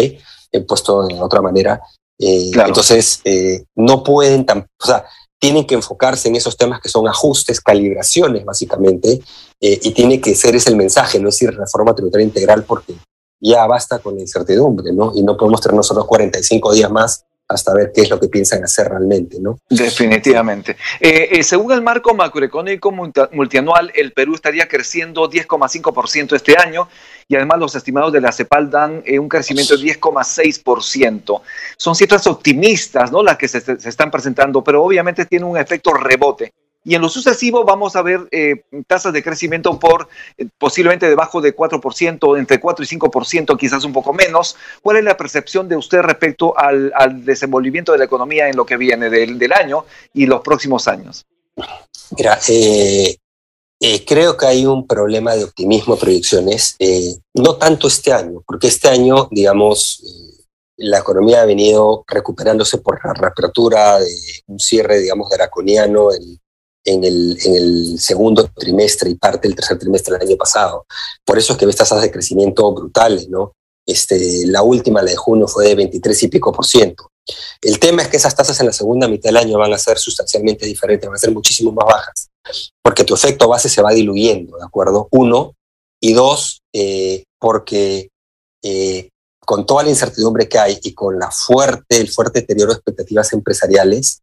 He 0.51 0.61
puesto 0.61 1.07
de 1.07 1.21
otra 1.21 1.41
manera. 1.41 1.81
Eh, 2.19 2.51
claro. 2.53 2.69
Entonces, 2.69 3.21
eh, 3.25 3.65
no 3.75 4.03
pueden, 4.03 4.45
o 4.51 4.87
sea, 4.87 5.05
tienen 5.39 5.67
que 5.67 5.75
enfocarse 5.75 6.29
en 6.29 6.37
esos 6.37 6.57
temas 6.57 6.81
que 6.81 6.89
son 6.89 7.09
ajustes, 7.09 7.61
calibraciones, 7.61 8.45
básicamente, 8.45 9.21
eh, 9.61 9.81
y 9.83 9.91
tiene 9.93 10.21
que 10.21 10.35
ser 10.35 10.55
ese 10.55 10.71
el 10.71 10.77
mensaje, 10.77 11.19
no 11.19 11.29
es 11.29 11.35
decir 11.35 11.57
reforma 11.57 11.95
tributaria 11.95 12.25
integral, 12.25 12.65
porque 12.65 12.95
ya 13.41 13.67
basta 13.67 13.99
con 13.99 14.15
la 14.15 14.21
incertidumbre, 14.21 14.93
¿no? 14.93 15.13
Y 15.15 15.23
no 15.23 15.37
podemos 15.37 15.61
tener 15.61 15.75
nosotros 15.75 16.07
45 16.07 16.73
días 16.73 16.91
más 16.91 17.25
hasta 17.53 17.75
ver 17.75 17.93
qué 17.95 18.03
es 18.03 18.11
lo 18.11 18.19
que 18.19 18.29
piensan 18.29 18.65
hacer 18.65 18.89
realmente, 18.89 19.39
¿no? 19.41 19.59
Definitivamente. 19.69 20.77
Eh, 21.01 21.29
eh, 21.33 21.43
según 21.43 21.73
el 21.73 21.83
marco 21.83 22.15
macroeconómico 22.15 22.93
multianual, 23.33 23.93
el 23.95 24.13
Perú 24.13 24.35
estaría 24.35 24.69
creciendo 24.69 25.29
10,5% 25.29 26.37
este 26.37 26.57
año 26.57 26.89
y 27.29 27.37
además 27.37 27.59
los 27.59 27.75
estimados 27.75 28.13
de 28.13 28.21
la 28.21 28.33
CEPAL 28.33 28.71
dan 28.71 29.03
eh, 29.05 29.19
un 29.19 29.29
crecimiento 29.29 29.77
de 29.77 29.85
10,6%. 29.85 31.41
Son 31.77 31.95
cifras 31.95 32.27
optimistas, 32.27 33.13
¿no? 33.13 33.23
Las 33.23 33.37
que 33.37 33.49
se, 33.49 33.61
se 33.61 33.89
están 33.89 34.11
presentando, 34.11 34.63
pero 34.63 34.83
obviamente 34.83 35.27
tiene 35.27 35.45
un 35.45 35.57
efecto 35.57 35.93
rebote. 35.93 36.53
Y 36.85 36.97
en 36.97 37.03
lo 37.03 37.09
sucesivo 37.09 37.65
vamos 37.65 37.95
a 37.95 38.03
ver 38.03 38.27
eh, 38.33 38.65
tasas 38.89 39.13
de 39.13 39.23
crecimiento 39.23 39.79
por 39.79 40.09
eh, 40.37 40.47
posiblemente 40.59 41.09
debajo 41.09 41.41
de 41.41 41.55
4%, 41.55 42.39
entre 42.39 42.59
4 42.59 42.85
y 42.85 42.89
5%, 42.89 43.57
quizás 43.57 43.85
un 43.85 43.93
poco 43.93 44.13
menos. 44.13 44.57
¿Cuál 44.83 44.97
es 44.97 45.05
la 45.05 45.17
percepción 45.17 45.69
de 45.69 45.77
usted 45.77 46.01
respecto 46.01 46.59
al, 46.59 46.93
desenvolvimiento 47.25 47.93
de 47.93 47.99
la 47.99 48.05
economía 48.05 48.49
en 48.49 48.57
lo 48.57 48.67
que 48.67 48.77
viene 48.77 49.11
del, 49.11 49.53
año 49.53 49.85
y 50.15 50.27
los 50.27 50.41
próximos 50.41 50.89
años? 50.89 51.25
Mira, 52.17 52.39
eh, 52.49 53.17
creo 54.07 54.37
que 54.37 54.47
hay 54.47 54.67
un 54.67 54.87
problema 54.87 55.37
de 55.37 55.45
optimismo, 55.45 55.97
proyecciones, 55.97 56.77
no 57.35 57.57
tanto 57.57 57.87
este 57.87 58.13
año, 58.13 58.43
porque 58.47 58.69
este 58.69 58.89
año, 58.89 59.29
digamos, 59.31 60.03
la 60.77 60.99
economía 60.99 61.43
ha 61.43 61.45
venido 61.45 62.05
recuperándose 62.09 62.79
por 62.79 62.99
la 63.05 63.13
reapertura 63.13 64.01
de 64.01 64.11
un 64.47 64.59
cierre, 64.59 64.99
digamos, 64.99 65.29
draconiano 65.31 66.13
en, 66.13 66.41
en, 66.85 67.05
el, 67.05 67.39
en 67.45 67.55
el 67.55 67.99
segundo 67.99 68.49
trimestre 68.49 69.11
y 69.11 69.15
parte 69.15 69.49
del 69.49 69.57
tercer 69.57 69.79
trimestre 69.79 70.19
del 70.19 70.29
año 70.29 70.37
pasado. 70.37 70.87
Por 71.25 71.39
eso 71.39 71.53
es 71.53 71.59
que 71.59 71.67
ves 71.67 71.77
tasas 71.77 72.03
de 72.03 72.11
crecimiento 72.11 72.73
brutales, 72.73 73.29
¿no? 73.29 73.53
Este, 73.87 74.47
la 74.47 74.63
última, 74.63 75.03
la 75.03 75.11
de 75.11 75.17
junio, 75.17 75.49
fue 75.49 75.67
de 75.67 75.75
23 75.75 76.23
y 76.23 76.29
pico 76.29 76.53
por 76.53 76.67
ciento. 76.67 77.11
El 77.61 77.79
tema 77.79 78.03
es 78.03 78.09
que 78.09 78.17
esas 78.17 78.35
tasas 78.35 78.59
en 78.61 78.67
la 78.67 78.73
segunda 78.73 79.07
mitad 79.09 79.29
del 79.29 79.37
año 79.37 79.59
van 79.59 79.73
a 79.73 79.79
ser 79.79 79.99
sustancialmente 79.99 80.67
diferentes, 80.67 81.09
van 81.09 81.17
a 81.17 81.21
ser 81.21 81.33
muchísimo 81.33 81.73
más 81.73 81.87
bajas, 81.87 82.31
porque 82.83 83.05
tu 83.05 83.15
efecto 83.15 83.49
base 83.49 83.69
se 83.69 83.83
va 83.83 83.93
diluyendo, 83.93 84.57
¿de 84.57 84.65
acuerdo? 84.65 85.09
Uno, 85.13 85.55
y 86.01 86.15
dos, 86.15 86.63
eh, 86.73 87.25
porque 87.39 88.09
eh, 88.63 89.09
con 89.45 89.67
toda 89.67 89.85
la 89.85 89.91
incertidumbre 89.91 90.49
que 90.49 90.59
hay 90.59 90.79
y 90.83 90.95
con 90.95 91.19
la 91.19 91.31
fuerte, 91.31 92.01
el 92.01 92.11
fuerte 92.11 92.41
deterioro 92.41 92.73
de 92.73 92.79
expectativas 92.79 93.33
empresariales, 93.33 94.21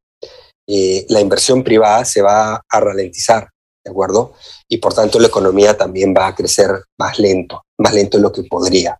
eh, 0.71 1.07
la 1.09 1.19
inversión 1.19 1.63
privada 1.63 2.05
se 2.05 2.21
va 2.21 2.63
a 2.69 2.79
ralentizar, 2.79 3.49
¿de 3.83 3.89
acuerdo? 3.89 4.33
Y 4.67 4.77
por 4.77 4.93
tanto 4.93 5.19
la 5.19 5.25
economía 5.25 5.75
también 5.75 6.13
va 6.15 6.27
a 6.27 6.35
crecer 6.35 6.69
más 6.99 7.17
lento, 7.17 7.63
más 7.79 7.91
lento 7.91 8.17
de 8.17 8.21
lo 8.21 8.31
que 8.31 8.43
podría. 8.43 8.95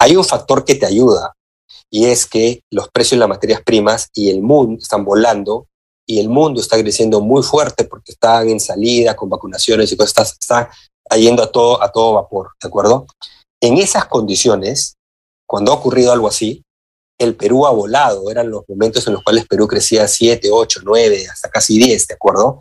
Hay 0.00 0.16
un 0.16 0.24
factor 0.24 0.64
que 0.64 0.74
te 0.74 0.84
ayuda 0.84 1.32
y 1.92 2.06
es 2.06 2.26
que 2.26 2.60
los 2.72 2.88
precios 2.88 3.12
de 3.12 3.20
las 3.20 3.28
materias 3.28 3.62
primas 3.64 4.08
y 4.14 4.30
el 4.30 4.42
mundo 4.42 4.82
están 4.82 5.04
volando 5.04 5.68
y 6.04 6.18
el 6.18 6.28
mundo 6.28 6.60
está 6.60 6.76
creciendo 6.76 7.20
muy 7.20 7.44
fuerte 7.44 7.84
porque 7.84 8.10
están 8.10 8.48
en 8.48 8.58
salida 8.58 9.14
con 9.14 9.28
vacunaciones 9.28 9.92
y 9.92 9.96
cosas, 9.96 10.36
está, 10.40 10.70
está 11.04 11.16
yendo 11.16 11.44
a 11.44 11.52
todo, 11.52 11.80
a 11.80 11.92
todo 11.92 12.14
vapor, 12.14 12.50
¿de 12.60 12.66
acuerdo? 12.66 13.06
En 13.62 13.78
esas 13.78 14.06
condiciones, 14.06 14.96
cuando 15.46 15.70
ha 15.70 15.76
ocurrido 15.76 16.10
algo 16.10 16.26
así, 16.26 16.64
el 17.18 17.34
Perú 17.36 17.66
ha 17.66 17.70
volado, 17.70 18.30
eran 18.30 18.50
los 18.50 18.64
momentos 18.68 19.06
en 19.06 19.14
los 19.14 19.22
cuales 19.22 19.46
Perú 19.46 19.66
crecía 19.66 20.06
7, 20.06 20.50
8, 20.50 20.80
9, 20.84 21.28
hasta 21.30 21.48
casi 21.48 21.78
10, 21.78 22.06
¿de 22.08 22.14
acuerdo? 22.14 22.58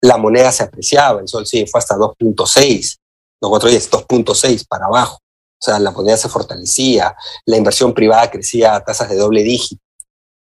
La 0.00 0.16
moneda 0.16 0.50
se 0.50 0.64
apreciaba, 0.64 1.20
el 1.20 1.28
sol 1.28 1.46
sí 1.46 1.64
fue 1.66 1.78
hasta 1.78 1.94
2.6, 1.94 2.96
no 3.40 3.50
4.10, 3.50 3.90
2.6 3.90 4.66
para 4.66 4.86
abajo. 4.86 5.16
O 5.16 5.64
sea, 5.64 5.78
la 5.78 5.92
moneda 5.92 6.16
se 6.16 6.28
fortalecía, 6.28 7.14
la 7.46 7.56
inversión 7.56 7.94
privada 7.94 8.30
crecía 8.30 8.74
a 8.74 8.84
tasas 8.84 9.08
de 9.08 9.16
doble 9.16 9.42
dígito, 9.42 9.82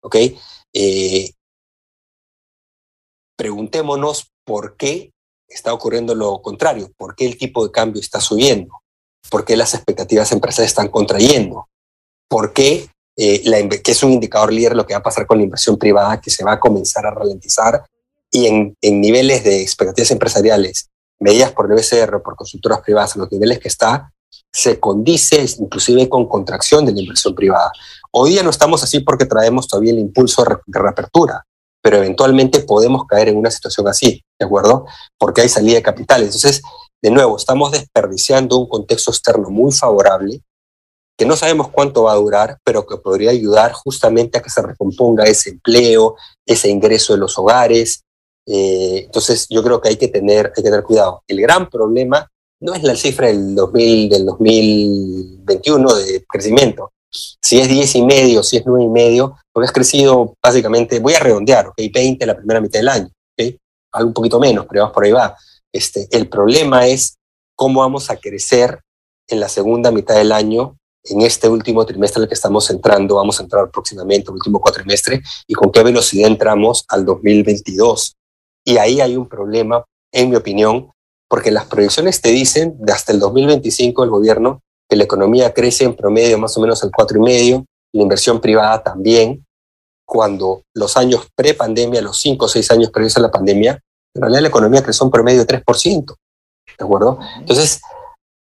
¿ok? 0.02 0.16
Eh, 0.74 1.32
preguntémonos 3.36 4.32
por 4.44 4.76
qué 4.76 5.12
está 5.48 5.74
ocurriendo 5.74 6.14
lo 6.14 6.42
contrario, 6.42 6.92
por 6.98 7.16
qué 7.16 7.26
el 7.26 7.38
tipo 7.38 7.66
de 7.66 7.72
cambio 7.72 8.02
está 8.02 8.20
subiendo, 8.20 8.82
por 9.30 9.46
qué 9.46 9.56
las 9.56 9.74
expectativas 9.74 10.32
empresariales 10.34 10.72
están 10.72 10.90
contrayendo, 10.90 11.70
por 12.28 12.54
qué 12.54 12.90
eh, 13.18 13.42
la, 13.46 13.68
que 13.68 13.92
es 13.92 14.04
un 14.04 14.14
indicador 14.14 14.54
líder 14.54 14.76
lo 14.76 14.86
que 14.86 14.94
va 14.94 15.00
a 15.00 15.04
pasar 15.04 15.26
con 15.26 15.40
la 15.40 15.44
inversión 15.44 15.78
privada, 15.78 16.22
que 16.22 16.30
se 16.30 16.44
va 16.44 16.54
a 16.54 16.60
comenzar 16.60 17.06
a 17.06 17.12
ralentizar 17.12 17.84
y 18.32 18.46
en, 18.46 18.78
en 18.80 19.02
niveles 19.02 19.44
de 19.44 19.62
expectativas 19.62 20.12
empresariales 20.12 20.90
medidas 21.20 21.52
por 21.52 21.66
el 21.66 21.76
BCR 21.76 22.22
por 22.22 22.36
consultoras 22.36 22.82
privadas, 22.82 23.16
en 23.16 23.22
los 23.22 23.32
niveles 23.32 23.60
que 23.60 23.70
está, 23.70 24.14
se 24.52 24.80
condice 24.80 25.46
inclusive 25.60 26.08
con 26.08 26.28
contracción 26.28 26.86
de 26.86 26.94
la 26.94 27.02
inversión 27.02 27.34
privada. 27.34 27.72
Hoy 28.12 28.32
día 28.32 28.44
no 28.44 28.50
estamos 28.50 28.84
así 28.84 29.00
porque 29.00 29.26
traemos 29.26 29.68
todavía 29.68 29.94
el 29.94 30.00
impulso 30.00 30.44
de 30.44 30.80
reapertura, 30.80 31.44
pero 31.82 31.98
eventualmente 31.98 32.60
podemos 32.60 33.06
caer 33.08 33.30
en 33.30 33.38
una 33.38 33.52
situación 33.52 33.88
así, 33.88 34.24
¿de 34.40 34.46
acuerdo? 34.46 34.86
Porque 35.18 35.42
hay 35.42 35.50
salida 35.50 35.76
de 35.76 35.84
capitales. 35.84 36.28
Entonces, 36.28 36.62
de 37.02 37.12
nuevo, 37.12 37.38
estamos 37.38 37.72
desperdiciando 37.72 38.58
un 38.58 38.68
contexto 38.68 39.12
externo 39.12 39.50
muy 39.50 39.72
favorable 39.72 40.42
que 41.18 41.26
no 41.26 41.36
sabemos 41.36 41.70
cuánto 41.70 42.04
va 42.04 42.14
a 42.14 42.18
durar, 42.18 42.60
pero 42.64 42.86
que 42.86 42.98
podría 42.98 43.32
ayudar 43.32 43.74
justamente 43.74 44.38
a 44.38 44.42
que 44.42 44.52
se 44.52 44.62
recomponga 44.62 45.24
ese 45.26 45.50
empleo, 45.50 46.16
ese 46.46 46.70
ingreso 46.70 47.14
de 47.14 47.20
los 47.20 47.38
hogares. 47.40 48.04
Eh, 48.46 49.02
entonces, 49.06 49.48
yo 49.50 49.64
creo 49.64 49.82
que 49.82 49.90
hay 49.90 49.98
que, 49.98 50.08
tener, 50.08 50.48
hay 50.48 50.54
que 50.54 50.62
tener 50.62 50.84
cuidado. 50.84 51.24
El 51.28 51.42
gran 51.42 51.70
problema 51.70 52.30
no 52.60 52.76
es 52.76 52.84
la 52.84 52.96
cifra 52.96 53.28
del, 53.28 53.56
2000, 53.56 54.10
del 54.10 54.26
2021 54.26 55.96
de 55.96 56.26
crecimiento. 56.30 56.92
Si 57.10 57.60
es 57.60 57.68
10 57.68 57.96
y 57.96 58.02
medio, 58.04 58.44
si 58.44 58.58
es 58.58 58.64
9 58.66 58.84
y 58.84 58.90
medio, 58.90 59.38
porque 59.52 59.66
has 59.66 59.74
crecido 59.74 60.36
básicamente, 60.42 61.00
voy 61.00 61.16
a 61.16 61.20
redondear, 61.20 61.68
¿ok? 61.68 61.78
20 61.92 62.26
la 62.28 62.38
primera 62.38 62.62
mitad 62.62 62.80
del 62.80 62.90
año, 62.90 63.08
¿ok? 63.08 63.56
Algo 63.94 64.10
un 64.10 64.14
poquito 64.14 64.40
menos, 64.40 64.68
pero 64.70 64.92
por 64.92 65.04
ahí 65.04 65.12
va. 65.12 65.36
Este, 65.74 66.08
el 66.12 66.30
problema 66.30 66.86
es 66.86 67.18
cómo 67.56 67.80
vamos 67.80 68.12
a 68.12 68.18
crecer 68.18 68.82
en 69.28 69.40
la 69.40 69.50
segunda 69.50 69.90
mitad 69.90 70.16
del 70.16 70.32
año 70.32 70.78
en 71.10 71.22
este 71.22 71.48
último 71.50 71.86
trimestre 71.86 72.20
en 72.20 72.24
el 72.24 72.28
que 72.30 72.36
estamos 72.36 72.70
entrando, 72.70 73.16
vamos 73.16 73.40
a 73.40 73.44
entrar 73.44 73.70
próximamente, 73.72 74.32
último 74.32 74.60
cuatrimestre, 74.60 75.22
y 75.48 75.54
con 75.54 75.72
qué 75.72 75.84
velocidad 75.84 76.28
entramos 76.28 76.86
al 76.88 77.06
2022. 77.06 78.16
Y 78.66 78.78
ahí 78.78 79.02
hay 79.02 79.16
un 79.16 79.28
problema, 79.28 79.84
en 80.12 80.30
mi 80.30 80.36
opinión, 80.36 80.92
porque 81.30 81.52
las 81.52 81.66
proyecciones 81.66 82.22
te 82.22 82.30
dicen 82.30 82.76
de 82.80 82.94
hasta 82.94 83.12
el 83.12 83.20
2025 83.20 84.04
el 84.04 84.10
gobierno 84.10 84.62
que 84.90 84.96
la 84.96 85.04
economía 85.04 85.54
crece 85.54 85.84
en 85.84 85.96
promedio 85.96 86.38
más 86.38 86.58
o 86.58 86.62
menos 86.62 86.84
al 86.84 86.92
4,5, 86.92 87.66
la 87.94 88.02
inversión 88.02 88.40
privada 88.40 88.82
también, 88.84 89.46
cuando 90.06 90.64
los 90.74 90.96
años 90.96 91.28
pre-pandemia, 91.36 92.02
los 92.02 92.18
5 92.20 92.46
o 92.46 92.48
6 92.48 92.72
años 92.72 92.92
previos 92.92 93.18
a 93.18 93.20
la 93.20 93.32
pandemia, 93.32 93.80
en 94.16 94.22
realidad 94.22 94.42
la 94.42 94.48
economía 94.48 94.82
creció 94.82 95.06
en 95.06 95.12
promedio 95.12 95.44
de 95.44 95.48
3%. 95.48 96.16
¿De 96.78 96.86
acuerdo? 96.86 97.20
Entonces, 97.40 97.82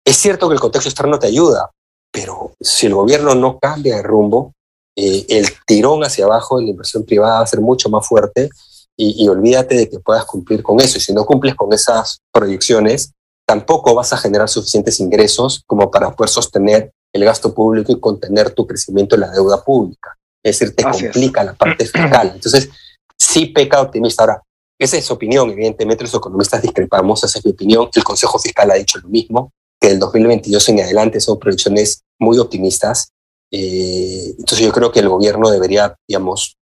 es 0.04 0.16
cierto 0.16 0.48
que 0.48 0.54
el 0.54 0.60
contexto 0.60 0.88
externo 0.88 1.18
te 1.18 1.26
ayuda, 1.26 1.70
pero 2.12 2.52
si 2.60 2.86
el 2.86 2.94
gobierno 2.94 3.34
no 3.34 3.58
cambia 3.58 3.96
de 3.96 4.02
rumbo, 4.02 4.52
eh, 4.96 5.26
el 5.28 5.46
tirón 5.66 6.02
hacia 6.02 6.24
abajo 6.24 6.58
de 6.58 6.64
la 6.64 6.70
inversión 6.70 7.04
privada 7.04 7.38
va 7.38 7.44
a 7.44 7.46
ser 7.46 7.60
mucho 7.60 7.88
más 7.88 8.06
fuerte 8.06 8.50
y, 8.96 9.24
y, 9.24 9.28
olvídate 9.28 9.76
de 9.76 9.88
que 9.88 10.00
puedas 10.00 10.24
cumplir 10.24 10.62
con 10.62 10.80
eso. 10.80 10.98
Y 10.98 11.00
si 11.00 11.12
no 11.12 11.24
cumples 11.24 11.54
con 11.54 11.72
esas 11.72 12.20
proyecciones, 12.32 13.12
tampoco 13.46 13.94
vas 13.94 14.12
a 14.12 14.16
generar 14.16 14.48
suficientes 14.48 14.98
ingresos 14.98 15.62
como 15.66 15.90
para 15.90 16.10
poder 16.10 16.30
sostener 16.30 16.90
el 17.12 17.24
gasto 17.24 17.54
público 17.54 17.92
y 17.92 18.00
contener 18.00 18.50
tu 18.50 18.66
crecimiento 18.66 19.14
en 19.14 19.22
la 19.22 19.30
deuda 19.30 19.62
pública. 19.62 20.16
Es 20.42 20.58
decir, 20.58 20.74
te 20.74 20.84
Así 20.84 21.04
complica 21.04 21.40
es. 21.40 21.46
la 21.46 21.54
parte 21.54 21.86
fiscal. 21.86 22.32
Entonces, 22.34 22.68
sí 23.16 23.46
peca 23.46 23.80
optimista. 23.80 24.24
Ahora, 24.24 24.42
esa 24.78 24.96
es 24.96 25.04
su 25.04 25.14
opinión, 25.14 25.50
evidentemente 25.50 26.04
los 26.04 26.14
economistas 26.14 26.62
discrepamos, 26.62 27.22
esa 27.24 27.38
es 27.38 27.44
mi 27.44 27.52
opinión. 27.52 27.88
El 27.92 28.04
Consejo 28.04 28.38
Fiscal 28.38 28.70
ha 28.70 28.74
dicho 28.74 28.98
lo 28.98 29.08
mismo 29.08 29.52
que 29.80 29.88
del 29.88 29.98
2022 29.98 30.68
en 30.68 30.80
adelante 30.80 31.20
son 31.20 31.38
proyecciones 31.38 32.02
muy 32.18 32.38
optimistas. 32.38 33.12
Eh, 33.50 34.34
entonces 34.38 34.66
yo 34.66 34.72
creo 34.72 34.92
que 34.92 35.00
el 35.00 35.08
gobierno 35.08 35.50
debería, 35.50 35.96
digamos, 36.06 36.58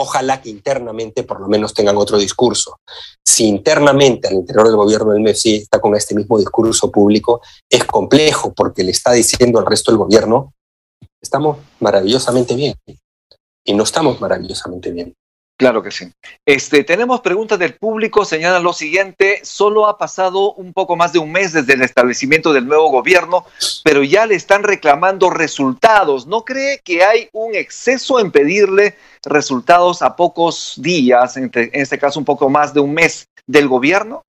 Ojalá 0.00 0.40
que 0.40 0.48
internamente 0.48 1.24
por 1.24 1.40
lo 1.40 1.48
menos 1.48 1.74
tengan 1.74 1.96
otro 1.96 2.18
discurso. 2.18 2.78
Si 3.26 3.48
internamente 3.48 4.28
al 4.28 4.34
interior 4.34 4.68
del 4.68 4.76
gobierno 4.76 5.10
del 5.10 5.22
MEFSI 5.22 5.56
está 5.56 5.80
con 5.80 5.96
este 5.96 6.14
mismo 6.14 6.38
discurso 6.38 6.88
público, 6.92 7.42
es 7.68 7.82
complejo 7.82 8.54
porque 8.54 8.84
le 8.84 8.92
está 8.92 9.10
diciendo 9.10 9.58
al 9.58 9.66
resto 9.66 9.90
del 9.90 9.98
gobierno, 9.98 10.54
estamos 11.20 11.58
maravillosamente 11.80 12.54
bien. 12.54 12.76
Y 13.64 13.74
no 13.74 13.82
estamos 13.82 14.20
maravillosamente 14.20 14.92
bien. 14.92 15.16
Claro 15.58 15.82
que 15.82 15.90
sí. 15.90 16.08
Este, 16.46 16.84
tenemos 16.84 17.20
preguntas 17.20 17.58
del 17.58 17.74
público, 17.74 18.24
señalan 18.24 18.62
lo 18.62 18.72
siguiente, 18.72 19.40
solo 19.42 19.88
ha 19.88 19.98
pasado 19.98 20.52
un 20.52 20.72
poco 20.72 20.94
más 20.94 21.12
de 21.12 21.18
un 21.18 21.32
mes 21.32 21.52
desde 21.52 21.72
el 21.72 21.82
establecimiento 21.82 22.52
del 22.52 22.68
nuevo 22.68 22.90
gobierno, 22.90 23.44
pero 23.82 24.04
ya 24.04 24.24
le 24.24 24.36
están 24.36 24.62
reclamando 24.62 25.30
resultados. 25.30 26.28
¿No 26.28 26.44
cree 26.44 26.80
que 26.84 27.02
hay 27.02 27.28
un 27.32 27.56
exceso 27.56 28.20
en 28.20 28.30
pedirle 28.30 28.96
resultados 29.24 30.00
a 30.00 30.14
pocos 30.14 30.74
días, 30.76 31.36
en 31.36 31.50
este 31.52 31.98
caso 31.98 32.20
un 32.20 32.24
poco 32.24 32.48
más 32.48 32.72
de 32.72 32.78
un 32.78 32.94
mes 32.94 33.26
del 33.44 33.66
gobierno? 33.66 34.22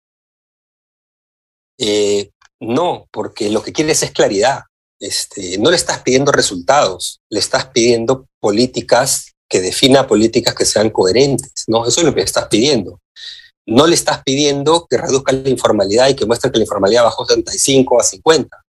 Eh, 1.77 2.31
no, 2.61 3.09
porque 3.11 3.51
lo 3.51 3.65
que 3.65 3.73
quieres 3.73 4.01
es 4.05 4.13
claridad. 4.13 4.63
Este, 5.01 5.59
no 5.59 5.71
le 5.71 5.77
estás 5.77 5.99
pidiendo 6.03 6.31
resultados, 6.31 7.19
le 7.31 7.41
estás 7.41 7.67
pidiendo 7.67 8.27
políticas 8.41 9.33
que 9.49 9.61
defina 9.61 10.07
políticas 10.07 10.55
que 10.55 10.65
sean 10.65 10.91
coherentes, 10.91 11.65
¿no? 11.69 11.87
Eso 11.87 12.01
es 12.01 12.07
lo 12.07 12.15
que 12.15 12.23
estás 12.23 12.49
pidiendo. 12.49 13.01
No 13.67 13.87
le 13.87 13.95
estás 13.95 14.23
pidiendo 14.25 14.87
que 14.89 14.97
reduzca 14.97 15.33
la 15.33 15.49
informalidad 15.49 16.09
y 16.09 16.15
que 16.15 16.27
muestre 16.27 16.51
que 16.51 16.59
la 16.59 16.65
informalidad 16.65 17.05
bajó 17.05 17.25
de 17.25 17.35
35 17.35 18.01
a 18.01 18.05
50 18.05 18.63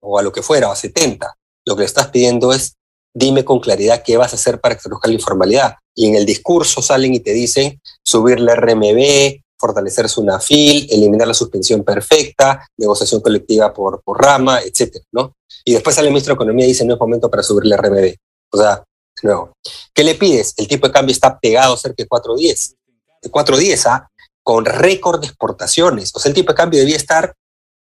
o 0.00 0.18
a 0.18 0.22
lo 0.22 0.32
que 0.32 0.42
fuera, 0.42 0.68
o 0.68 0.72
a 0.72 0.76
70. 0.76 1.34
Lo 1.66 1.74
que 1.74 1.80
le 1.80 1.86
estás 1.86 2.08
pidiendo 2.08 2.52
es, 2.52 2.76
dime 3.14 3.44
con 3.44 3.60
claridad 3.60 4.02
qué 4.02 4.16
vas 4.16 4.32
a 4.32 4.36
hacer 4.36 4.60
para 4.60 4.76
que 4.76 4.82
reduzca 4.84 5.08
la 5.08 5.14
informalidad. 5.14 5.74
Y 5.94 6.08
en 6.08 6.14
el 6.16 6.26
discurso 6.26 6.82
salen 6.82 7.14
y 7.14 7.20
te 7.20 7.32
dicen 7.32 7.80
subir 8.04 8.38
la 8.40 8.54
RMB, 8.54 9.40
fortalecer 9.58 10.08
su 10.08 10.22
NAFIL, 10.24 10.88
eliminar 10.90 11.26
la 11.26 11.34
suspensión 11.34 11.82
perfecta, 11.84 12.66
negociación 12.76 13.20
colectiva 13.20 13.72
por, 13.72 14.02
rama, 14.06 14.60
etc. 14.60 14.98
¿no? 15.12 15.32
Y 15.64 15.72
después 15.72 15.96
sale 15.96 16.08
el 16.08 16.12
ministro 16.12 16.34
de 16.34 16.36
Economía 16.36 16.66
y 16.66 16.68
dice 16.68 16.84
no 16.84 16.94
es 16.94 17.00
momento 17.00 17.30
para 17.30 17.42
subir 17.42 17.66
la 17.66 17.76
RMB. 17.76 18.14
O 18.52 18.58
sea, 18.58 18.84
nuevo. 19.24 19.52
¿Qué 19.92 20.04
le 20.04 20.14
pides? 20.14 20.54
El 20.56 20.68
tipo 20.68 20.86
de 20.86 20.92
cambio 20.92 21.12
está 21.12 21.38
pegado 21.38 21.76
cerca 21.76 22.02
de 22.02 22.08
4.10. 22.08 22.74
De 23.22 23.30
4.10 23.30 23.86
¿ah? 23.86 24.08
con 24.42 24.64
récord 24.64 25.20
de 25.20 25.26
exportaciones. 25.26 26.12
O 26.14 26.20
sea, 26.20 26.28
el 26.28 26.34
tipo 26.34 26.52
de 26.52 26.56
cambio 26.56 26.78
debía 26.78 26.96
estar 26.96 27.34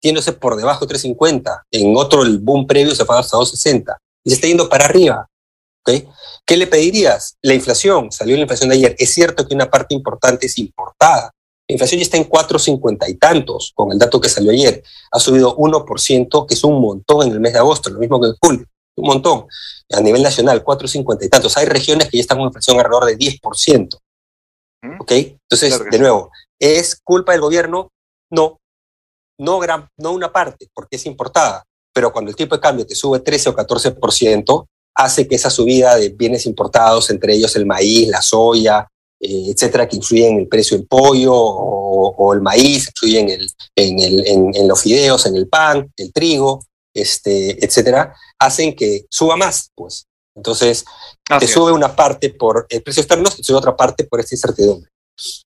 yéndose 0.00 0.32
por 0.32 0.56
debajo 0.56 0.86
de 0.86 0.94
3.50. 0.94 1.62
En 1.70 1.96
otro, 1.96 2.22
el 2.22 2.38
boom 2.38 2.66
previo 2.66 2.94
se 2.94 3.04
fue 3.04 3.18
hasta 3.18 3.36
2.60. 3.36 3.96
Y 4.22 4.30
se 4.30 4.36
está 4.36 4.46
yendo 4.46 4.68
para 4.68 4.84
arriba. 4.84 5.26
¿Qué 6.46 6.56
le 6.56 6.66
pedirías? 6.66 7.36
La 7.42 7.54
inflación. 7.54 8.12
Salió 8.12 8.36
la 8.36 8.42
inflación 8.42 8.70
de 8.70 8.76
ayer. 8.76 8.96
Es 8.98 9.12
cierto 9.12 9.46
que 9.46 9.54
una 9.54 9.70
parte 9.70 9.94
importante 9.94 10.46
es 10.46 10.58
importada. 10.58 11.30
La 11.66 11.72
inflación 11.72 11.98
ya 11.98 12.04
está 12.04 12.16
en 12.18 12.28
4.50 12.28 13.08
y 13.08 13.14
tantos, 13.14 13.72
con 13.74 13.90
el 13.90 13.98
dato 13.98 14.20
que 14.20 14.28
salió 14.28 14.50
ayer. 14.50 14.82
Ha 15.10 15.18
subido 15.18 15.56
1%, 15.56 16.46
que 16.46 16.54
es 16.54 16.64
un 16.64 16.80
montón 16.80 17.26
en 17.26 17.32
el 17.32 17.40
mes 17.40 17.54
de 17.54 17.58
agosto, 17.58 17.88
lo 17.88 17.98
mismo 17.98 18.20
que 18.20 18.28
en 18.28 18.34
julio 18.40 18.66
un 18.96 19.06
montón. 19.06 19.46
A 19.92 20.00
nivel 20.00 20.22
nacional, 20.22 20.64
4,50 20.64 21.24
y 21.24 21.28
tantos. 21.28 21.56
Hay 21.56 21.66
regiones 21.66 22.08
que 22.08 22.16
ya 22.16 22.22
están 22.22 22.38
con 22.38 22.46
inflación 22.46 22.78
alrededor 22.78 23.06
de 23.06 23.18
10%. 23.18 23.98
¿Ok? 24.98 25.12
Entonces, 25.12 25.80
de 25.90 25.98
nuevo, 25.98 26.30
¿es 26.58 27.00
culpa 27.02 27.32
del 27.32 27.40
gobierno? 27.40 27.90
No. 28.30 28.60
No, 29.38 29.58
gran, 29.58 29.88
no 29.96 30.12
una 30.12 30.32
parte, 30.32 30.68
porque 30.72 30.96
es 30.96 31.06
importada. 31.06 31.64
Pero 31.92 32.12
cuando 32.12 32.30
el 32.30 32.36
tipo 32.36 32.54
de 32.54 32.60
cambio 32.60 32.86
te 32.86 32.94
sube 32.94 33.20
13 33.20 33.50
o 33.50 33.56
14%, 33.56 34.66
hace 34.94 35.26
que 35.26 35.34
esa 35.34 35.50
subida 35.50 35.96
de 35.96 36.10
bienes 36.10 36.46
importados, 36.46 37.10
entre 37.10 37.34
ellos 37.34 37.56
el 37.56 37.66
maíz, 37.66 38.08
la 38.08 38.22
soya, 38.22 38.88
eh, 39.20 39.50
etcétera, 39.50 39.88
que 39.88 39.96
influyen 39.96 40.34
en 40.34 40.40
el 40.40 40.48
precio 40.48 40.76
del 40.76 40.86
pollo 40.86 41.32
o, 41.34 42.32
el 42.32 42.40
maíz, 42.40 42.88
influyen 42.88 43.30
en, 43.30 43.40
el, 43.40 43.50
en, 43.76 44.00
el, 44.00 44.56
en, 44.56 44.68
los 44.68 44.82
fideos, 44.82 45.26
en 45.26 45.36
el 45.36 45.48
pan, 45.48 45.90
el 45.96 46.12
trigo, 46.12 46.64
este, 46.94 47.64
etcétera, 47.64 48.14
hacen 48.38 48.74
que 48.74 49.06
suba 49.10 49.36
más, 49.36 49.70
pues. 49.74 50.06
Entonces, 50.36 50.84
te 51.38 51.46
sube 51.46 51.72
una 51.72 51.94
parte 51.94 52.30
por 52.30 52.66
el 52.68 52.82
precio 52.82 53.02
externo 53.02 53.28
y 53.36 53.44
sube 53.44 53.58
otra 53.58 53.76
parte 53.76 54.04
por 54.04 54.20
esta 54.20 54.34
incertidumbre. 54.34 54.90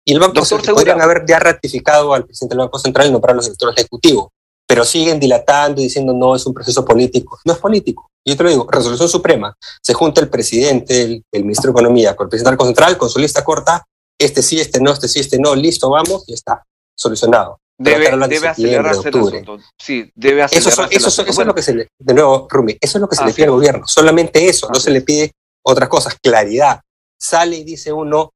Y 0.04 0.12
el 0.12 0.20
Banco 0.20 0.44
Central 0.44 0.74
podrían 0.74 1.00
haber 1.00 1.24
ya 1.26 1.40
ratificado 1.40 2.14
al 2.14 2.24
presidente 2.24 2.54
del 2.54 2.64
Banco 2.64 2.78
Central 2.78 3.08
y 3.08 3.10
no 3.10 3.20
para 3.20 3.34
los 3.34 3.46
sectores 3.46 3.76
ejecutivos, 3.76 4.28
pero 4.66 4.84
siguen 4.84 5.18
dilatando 5.18 5.80
y 5.80 5.84
diciendo 5.84 6.12
no, 6.12 6.36
es 6.36 6.46
un 6.46 6.54
proceso 6.54 6.84
político. 6.84 7.38
No 7.44 7.52
es 7.52 7.58
político. 7.58 8.08
Yo 8.24 8.36
te 8.36 8.44
lo 8.44 8.50
digo, 8.50 8.66
resolución 8.70 9.08
suprema. 9.08 9.56
Se 9.82 9.92
junta 9.92 10.20
el 10.20 10.28
presidente, 10.28 11.02
el, 11.02 11.24
el 11.32 11.42
ministro 11.42 11.68
de 11.68 11.72
Economía 11.72 12.14
con 12.14 12.26
el 12.26 12.28
presidente 12.28 12.50
del 12.50 12.56
Banco 12.56 12.66
Central, 12.66 12.98
con 12.98 13.10
su 13.10 13.18
lista 13.18 13.44
corta, 13.44 13.84
este 14.18 14.42
sí, 14.42 14.60
este 14.60 14.80
no, 14.80 14.92
este 14.92 15.08
sí, 15.08 15.20
este 15.20 15.38
no, 15.38 15.54
listo, 15.54 15.90
vamos, 15.90 16.24
y 16.26 16.34
está, 16.34 16.64
solucionado. 16.96 17.58
Debe, 17.78 18.10
debe 18.28 18.48
acelerarse 18.48 19.08
el 19.08 19.18
asunto. 19.18 19.58
Sí, 19.78 20.10
debe 20.14 20.42
acelerarse 20.42 20.80
eso, 20.96 21.08
eso, 21.08 21.22
eso 21.22 21.40
es 21.42 21.46
lo 21.46 21.54
que 21.54 21.62
se 21.62 21.74
le, 21.74 21.88
de 21.98 22.14
nuevo, 22.14 22.46
Rumi, 22.50 22.76
eso 22.80 22.96
es 22.98 23.02
lo 23.02 23.08
que 23.08 23.16
se 23.16 23.24
le 23.24 23.32
pide 23.32 23.44
al 23.44 23.50
gobierno. 23.50 23.86
Solamente 23.86 24.48
eso, 24.48 24.68
no 24.72 24.80
se 24.80 24.90
le 24.90 25.02
pide 25.02 25.32
otras 25.62 25.88
cosas. 25.88 26.16
Claridad. 26.22 26.80
Sale 27.18 27.56
y 27.56 27.64
dice 27.64 27.92
uno, 27.92 28.32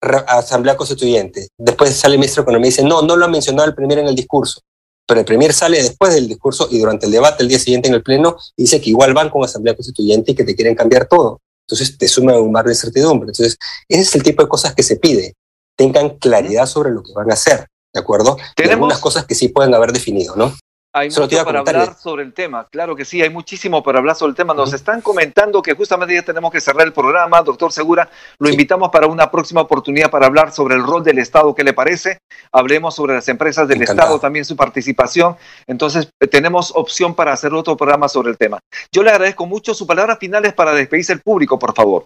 Asamblea 0.00 0.76
Constituyente. 0.76 1.48
Después 1.56 1.94
sale 1.94 2.14
el 2.14 2.20
ministro 2.20 2.42
de 2.42 2.44
Economía 2.44 2.68
y 2.68 2.70
dice, 2.70 2.84
no, 2.84 3.02
no 3.02 3.16
lo 3.16 3.24
ha 3.24 3.28
mencionado 3.28 3.68
el 3.68 3.74
primer 3.74 3.98
en 3.98 4.08
el 4.08 4.16
discurso. 4.16 4.60
Pero 5.06 5.20
el 5.20 5.26
primer 5.26 5.52
sale 5.52 5.82
después 5.82 6.14
del 6.14 6.28
discurso 6.28 6.68
y 6.70 6.78
durante 6.78 7.06
el 7.06 7.12
debate 7.12 7.42
el 7.42 7.48
día 7.48 7.58
siguiente 7.58 7.88
en 7.88 7.94
el 7.94 8.02
Pleno 8.02 8.36
dice 8.56 8.80
que 8.80 8.90
igual 8.90 9.14
van 9.14 9.30
con 9.30 9.44
Asamblea 9.44 9.74
Constituyente 9.74 10.32
y 10.32 10.34
que 10.34 10.44
te 10.44 10.54
quieren 10.54 10.74
cambiar 10.74 11.06
todo. 11.06 11.40
Entonces 11.66 11.96
te 11.96 12.08
suma 12.08 12.38
un 12.38 12.50
mar 12.50 12.64
de 12.64 12.72
incertidumbre. 12.72 13.28
Entonces, 13.28 13.56
ese 13.88 14.02
es 14.02 14.14
el 14.14 14.22
tipo 14.22 14.42
de 14.42 14.48
cosas 14.48 14.74
que 14.74 14.82
se 14.82 14.96
pide. 14.96 15.34
Tengan 15.76 16.10
claridad 16.18 16.66
sobre 16.66 16.90
lo 16.90 17.02
que 17.02 17.12
van 17.12 17.30
a 17.30 17.34
hacer. 17.34 17.66
¿De 17.92 18.00
acuerdo? 18.00 18.36
Tenemos 18.56 18.74
algunas 18.74 18.98
cosas 19.00 19.26
que 19.26 19.34
sí 19.34 19.48
pueden 19.48 19.74
haber 19.74 19.92
definido, 19.92 20.34
¿no? 20.36 20.52
Hay 20.94 21.08
mucho 21.08 21.44
para 21.46 21.60
hablar 21.60 21.96
sobre 21.98 22.22
el 22.22 22.34
tema, 22.34 22.68
claro 22.70 22.94
que 22.94 23.06
sí, 23.06 23.22
hay 23.22 23.30
muchísimo 23.30 23.82
para 23.82 23.98
hablar 23.98 24.14
sobre 24.14 24.30
el 24.30 24.36
tema. 24.36 24.52
Nos 24.52 24.74
están 24.74 25.00
comentando 25.00 25.62
que 25.62 25.72
justamente 25.72 26.14
ya 26.14 26.22
tenemos 26.22 26.52
que 26.52 26.60
cerrar 26.60 26.86
el 26.86 26.92
programa, 26.92 27.40
doctor 27.40 27.72
Segura. 27.72 28.10
Lo 28.38 28.50
invitamos 28.50 28.90
para 28.90 29.06
una 29.06 29.30
próxima 29.30 29.62
oportunidad 29.62 30.10
para 30.10 30.26
hablar 30.26 30.52
sobre 30.52 30.74
el 30.74 30.82
rol 30.82 31.02
del 31.02 31.18
Estado, 31.18 31.54
¿qué 31.54 31.64
le 31.64 31.72
parece? 31.72 32.18
Hablemos 32.52 32.94
sobre 32.94 33.14
las 33.14 33.26
empresas 33.28 33.66
del 33.68 33.80
Estado, 33.80 34.20
también 34.20 34.44
su 34.44 34.54
participación. 34.54 35.34
Entonces, 35.66 36.10
eh, 36.20 36.26
tenemos 36.26 36.72
opción 36.74 37.14
para 37.14 37.32
hacer 37.32 37.54
otro 37.54 37.74
programa 37.74 38.06
sobre 38.06 38.30
el 38.30 38.36
tema. 38.36 38.58
Yo 38.92 39.02
le 39.02 39.12
agradezco 39.12 39.46
mucho 39.46 39.72
sus 39.72 39.86
palabras 39.86 40.18
finales 40.18 40.52
para 40.52 40.74
despedirse 40.74 41.14
el 41.14 41.22
público, 41.22 41.58
por 41.58 41.74
favor. 41.74 42.04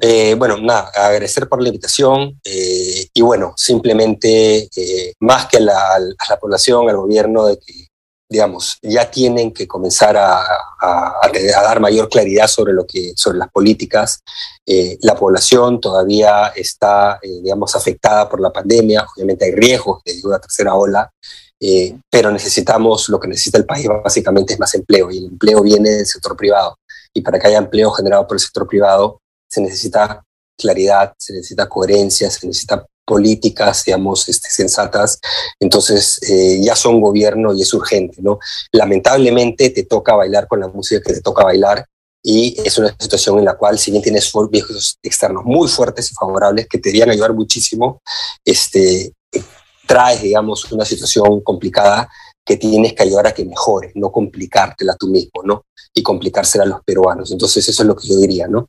Eh, 0.00 0.34
bueno, 0.34 0.58
nada, 0.58 0.90
agradecer 0.94 1.48
por 1.48 1.62
la 1.62 1.68
invitación 1.68 2.38
eh, 2.44 3.08
y 3.14 3.22
bueno, 3.22 3.54
simplemente 3.56 4.68
eh, 4.76 5.14
más 5.20 5.46
que 5.46 5.56
a 5.56 5.60
la, 5.60 5.98
la, 6.28 6.36
población, 6.38 6.90
al 6.90 6.98
gobierno, 6.98 7.46
de 7.46 7.58
que, 7.58 7.88
digamos, 8.28 8.78
ya 8.82 9.10
tienen 9.10 9.52
que 9.52 9.66
comenzar 9.66 10.16
a, 10.16 10.44
dar 10.80 11.80
mayor 11.80 12.08
claridad 12.10 12.48
sobre, 12.48 12.74
lo 12.74 12.86
que, 12.86 13.12
sobre 13.16 13.38
las 13.38 13.50
políticas. 13.50 14.20
la 15.00 15.14
población 15.14 15.80
todavía 15.80 16.52
está, 16.54 17.18
digamos, 17.22 17.74
afectada 17.74 18.28
por 18.28 18.40
la 18.40 18.52
pandemia, 18.52 19.06
obviamente 19.14 19.46
hay 19.46 19.52
riesgos 19.52 20.02
de 20.04 20.20
una 20.24 20.38
tercera 20.38 20.74
ola, 20.74 21.10
pero 22.10 22.30
necesitamos, 22.30 23.08
lo 23.08 23.20
que 23.20 23.28
necesita 23.28 23.58
el 23.58 23.66
país 23.66 23.86
básicamente 24.02 24.54
es 24.54 24.58
más 24.58 24.74
empleo 24.74 25.10
y 25.10 25.18
el 25.18 25.24
empleo 25.26 25.62
viene 25.62 25.90
del 25.90 26.06
sector 26.06 26.36
privado. 26.36 26.78
Y 27.14 27.20
para 27.20 27.38
que 27.38 27.48
haya 27.48 27.58
empleo 27.58 27.90
generado 27.90 28.26
por 28.26 28.36
el 28.36 28.40
sector 28.40 28.66
privado, 28.66 29.21
se 29.52 29.60
necesita 29.60 30.24
claridad, 30.56 31.12
se 31.18 31.34
necesita 31.34 31.68
coherencia, 31.68 32.30
se 32.30 32.46
necesita 32.46 32.86
políticas, 33.04 33.84
digamos, 33.84 34.28
este, 34.28 34.48
sensatas. 34.48 35.18
Entonces, 35.60 36.18
eh, 36.22 36.60
ya 36.62 36.74
son 36.74 37.00
gobierno 37.00 37.52
y 37.52 37.62
es 37.62 37.74
urgente, 37.74 38.22
¿no? 38.22 38.38
Lamentablemente 38.72 39.70
te 39.70 39.82
toca 39.82 40.14
bailar 40.14 40.46
con 40.46 40.60
la 40.60 40.68
música 40.68 41.02
que 41.04 41.14
te 41.14 41.20
toca 41.20 41.44
bailar 41.44 41.84
y 42.22 42.56
es 42.64 42.78
una 42.78 42.94
situación 42.98 43.38
en 43.40 43.44
la 43.44 43.56
cual, 43.56 43.78
si 43.78 43.90
bien 43.90 44.02
tienes 44.02 44.32
viejos 44.50 44.96
externos 45.02 45.44
muy 45.44 45.68
fuertes 45.68 46.10
y 46.10 46.14
favorables 46.14 46.68
que 46.68 46.78
te 46.78 46.88
deberían 46.88 47.10
ayudar 47.10 47.34
muchísimo, 47.34 48.00
este, 48.44 49.12
traes, 49.86 50.22
digamos, 50.22 50.70
una 50.72 50.84
situación 50.84 51.40
complicada 51.42 52.08
que 52.44 52.56
tienes 52.56 52.94
que 52.94 53.02
ayudar 53.02 53.26
a 53.26 53.32
que 53.32 53.44
mejore, 53.44 53.92
no 53.96 54.10
complicártela 54.10 54.94
tú 54.96 55.08
mismo, 55.08 55.42
¿no? 55.44 55.66
Y 55.92 56.02
complicársela 56.02 56.64
a 56.64 56.68
los 56.68 56.82
peruanos. 56.84 57.30
Entonces, 57.32 57.68
eso 57.68 57.82
es 57.82 57.86
lo 57.86 57.96
que 57.96 58.08
yo 58.08 58.16
diría, 58.16 58.46
¿no? 58.46 58.68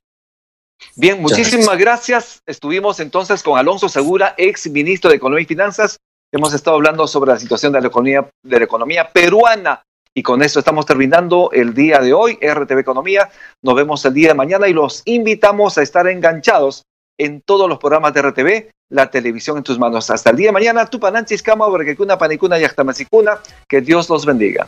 Bien, 0.95 1.21
muchísimas 1.21 1.77
gracias. 1.77 2.41
Estuvimos 2.45 2.99
entonces 2.99 3.41
con 3.43 3.57
Alonso 3.57 3.89
Segura, 3.89 4.35
ex 4.37 4.69
ministro 4.69 5.09
de 5.09 5.17
Economía 5.17 5.43
y 5.43 5.45
Finanzas. 5.45 5.97
Hemos 6.31 6.53
estado 6.53 6.77
hablando 6.77 7.07
sobre 7.07 7.31
la 7.31 7.39
situación 7.39 7.73
de 7.73 7.81
la 7.81 7.87
economía, 7.87 8.27
de 8.43 8.57
la 8.59 8.65
economía 8.65 9.09
peruana. 9.11 9.83
Y 10.15 10.21
con 10.21 10.43
esto 10.43 10.59
estamos 10.59 10.85
terminando 10.85 11.49
el 11.51 11.73
día 11.73 11.99
de 11.99 12.13
hoy, 12.13 12.37
RTV 12.41 12.79
Economía. 12.79 13.29
Nos 13.63 13.75
vemos 13.75 14.05
el 14.05 14.13
día 14.13 14.29
de 14.29 14.33
mañana 14.35 14.67
y 14.67 14.73
los 14.73 15.01
invitamos 15.05 15.77
a 15.77 15.81
estar 15.81 16.07
enganchados 16.07 16.83
en 17.17 17.41
todos 17.41 17.69
los 17.69 17.79
programas 17.79 18.13
de 18.13 18.21
RTV, 18.21 18.69
la 18.89 19.09
televisión 19.09 19.57
en 19.57 19.63
tus 19.63 19.79
manos. 19.79 20.09
Hasta 20.09 20.29
el 20.29 20.37
día 20.37 20.47
de 20.49 20.53
mañana, 20.53 20.85
tu 20.85 20.99
pananchis 20.99 21.41
cama, 21.41 21.65
kuna 21.97 22.17
panicuna 22.17 22.57
y 22.59 22.65
Que 23.67 23.81
Dios 23.81 24.09
los 24.09 24.25
bendiga. 24.25 24.67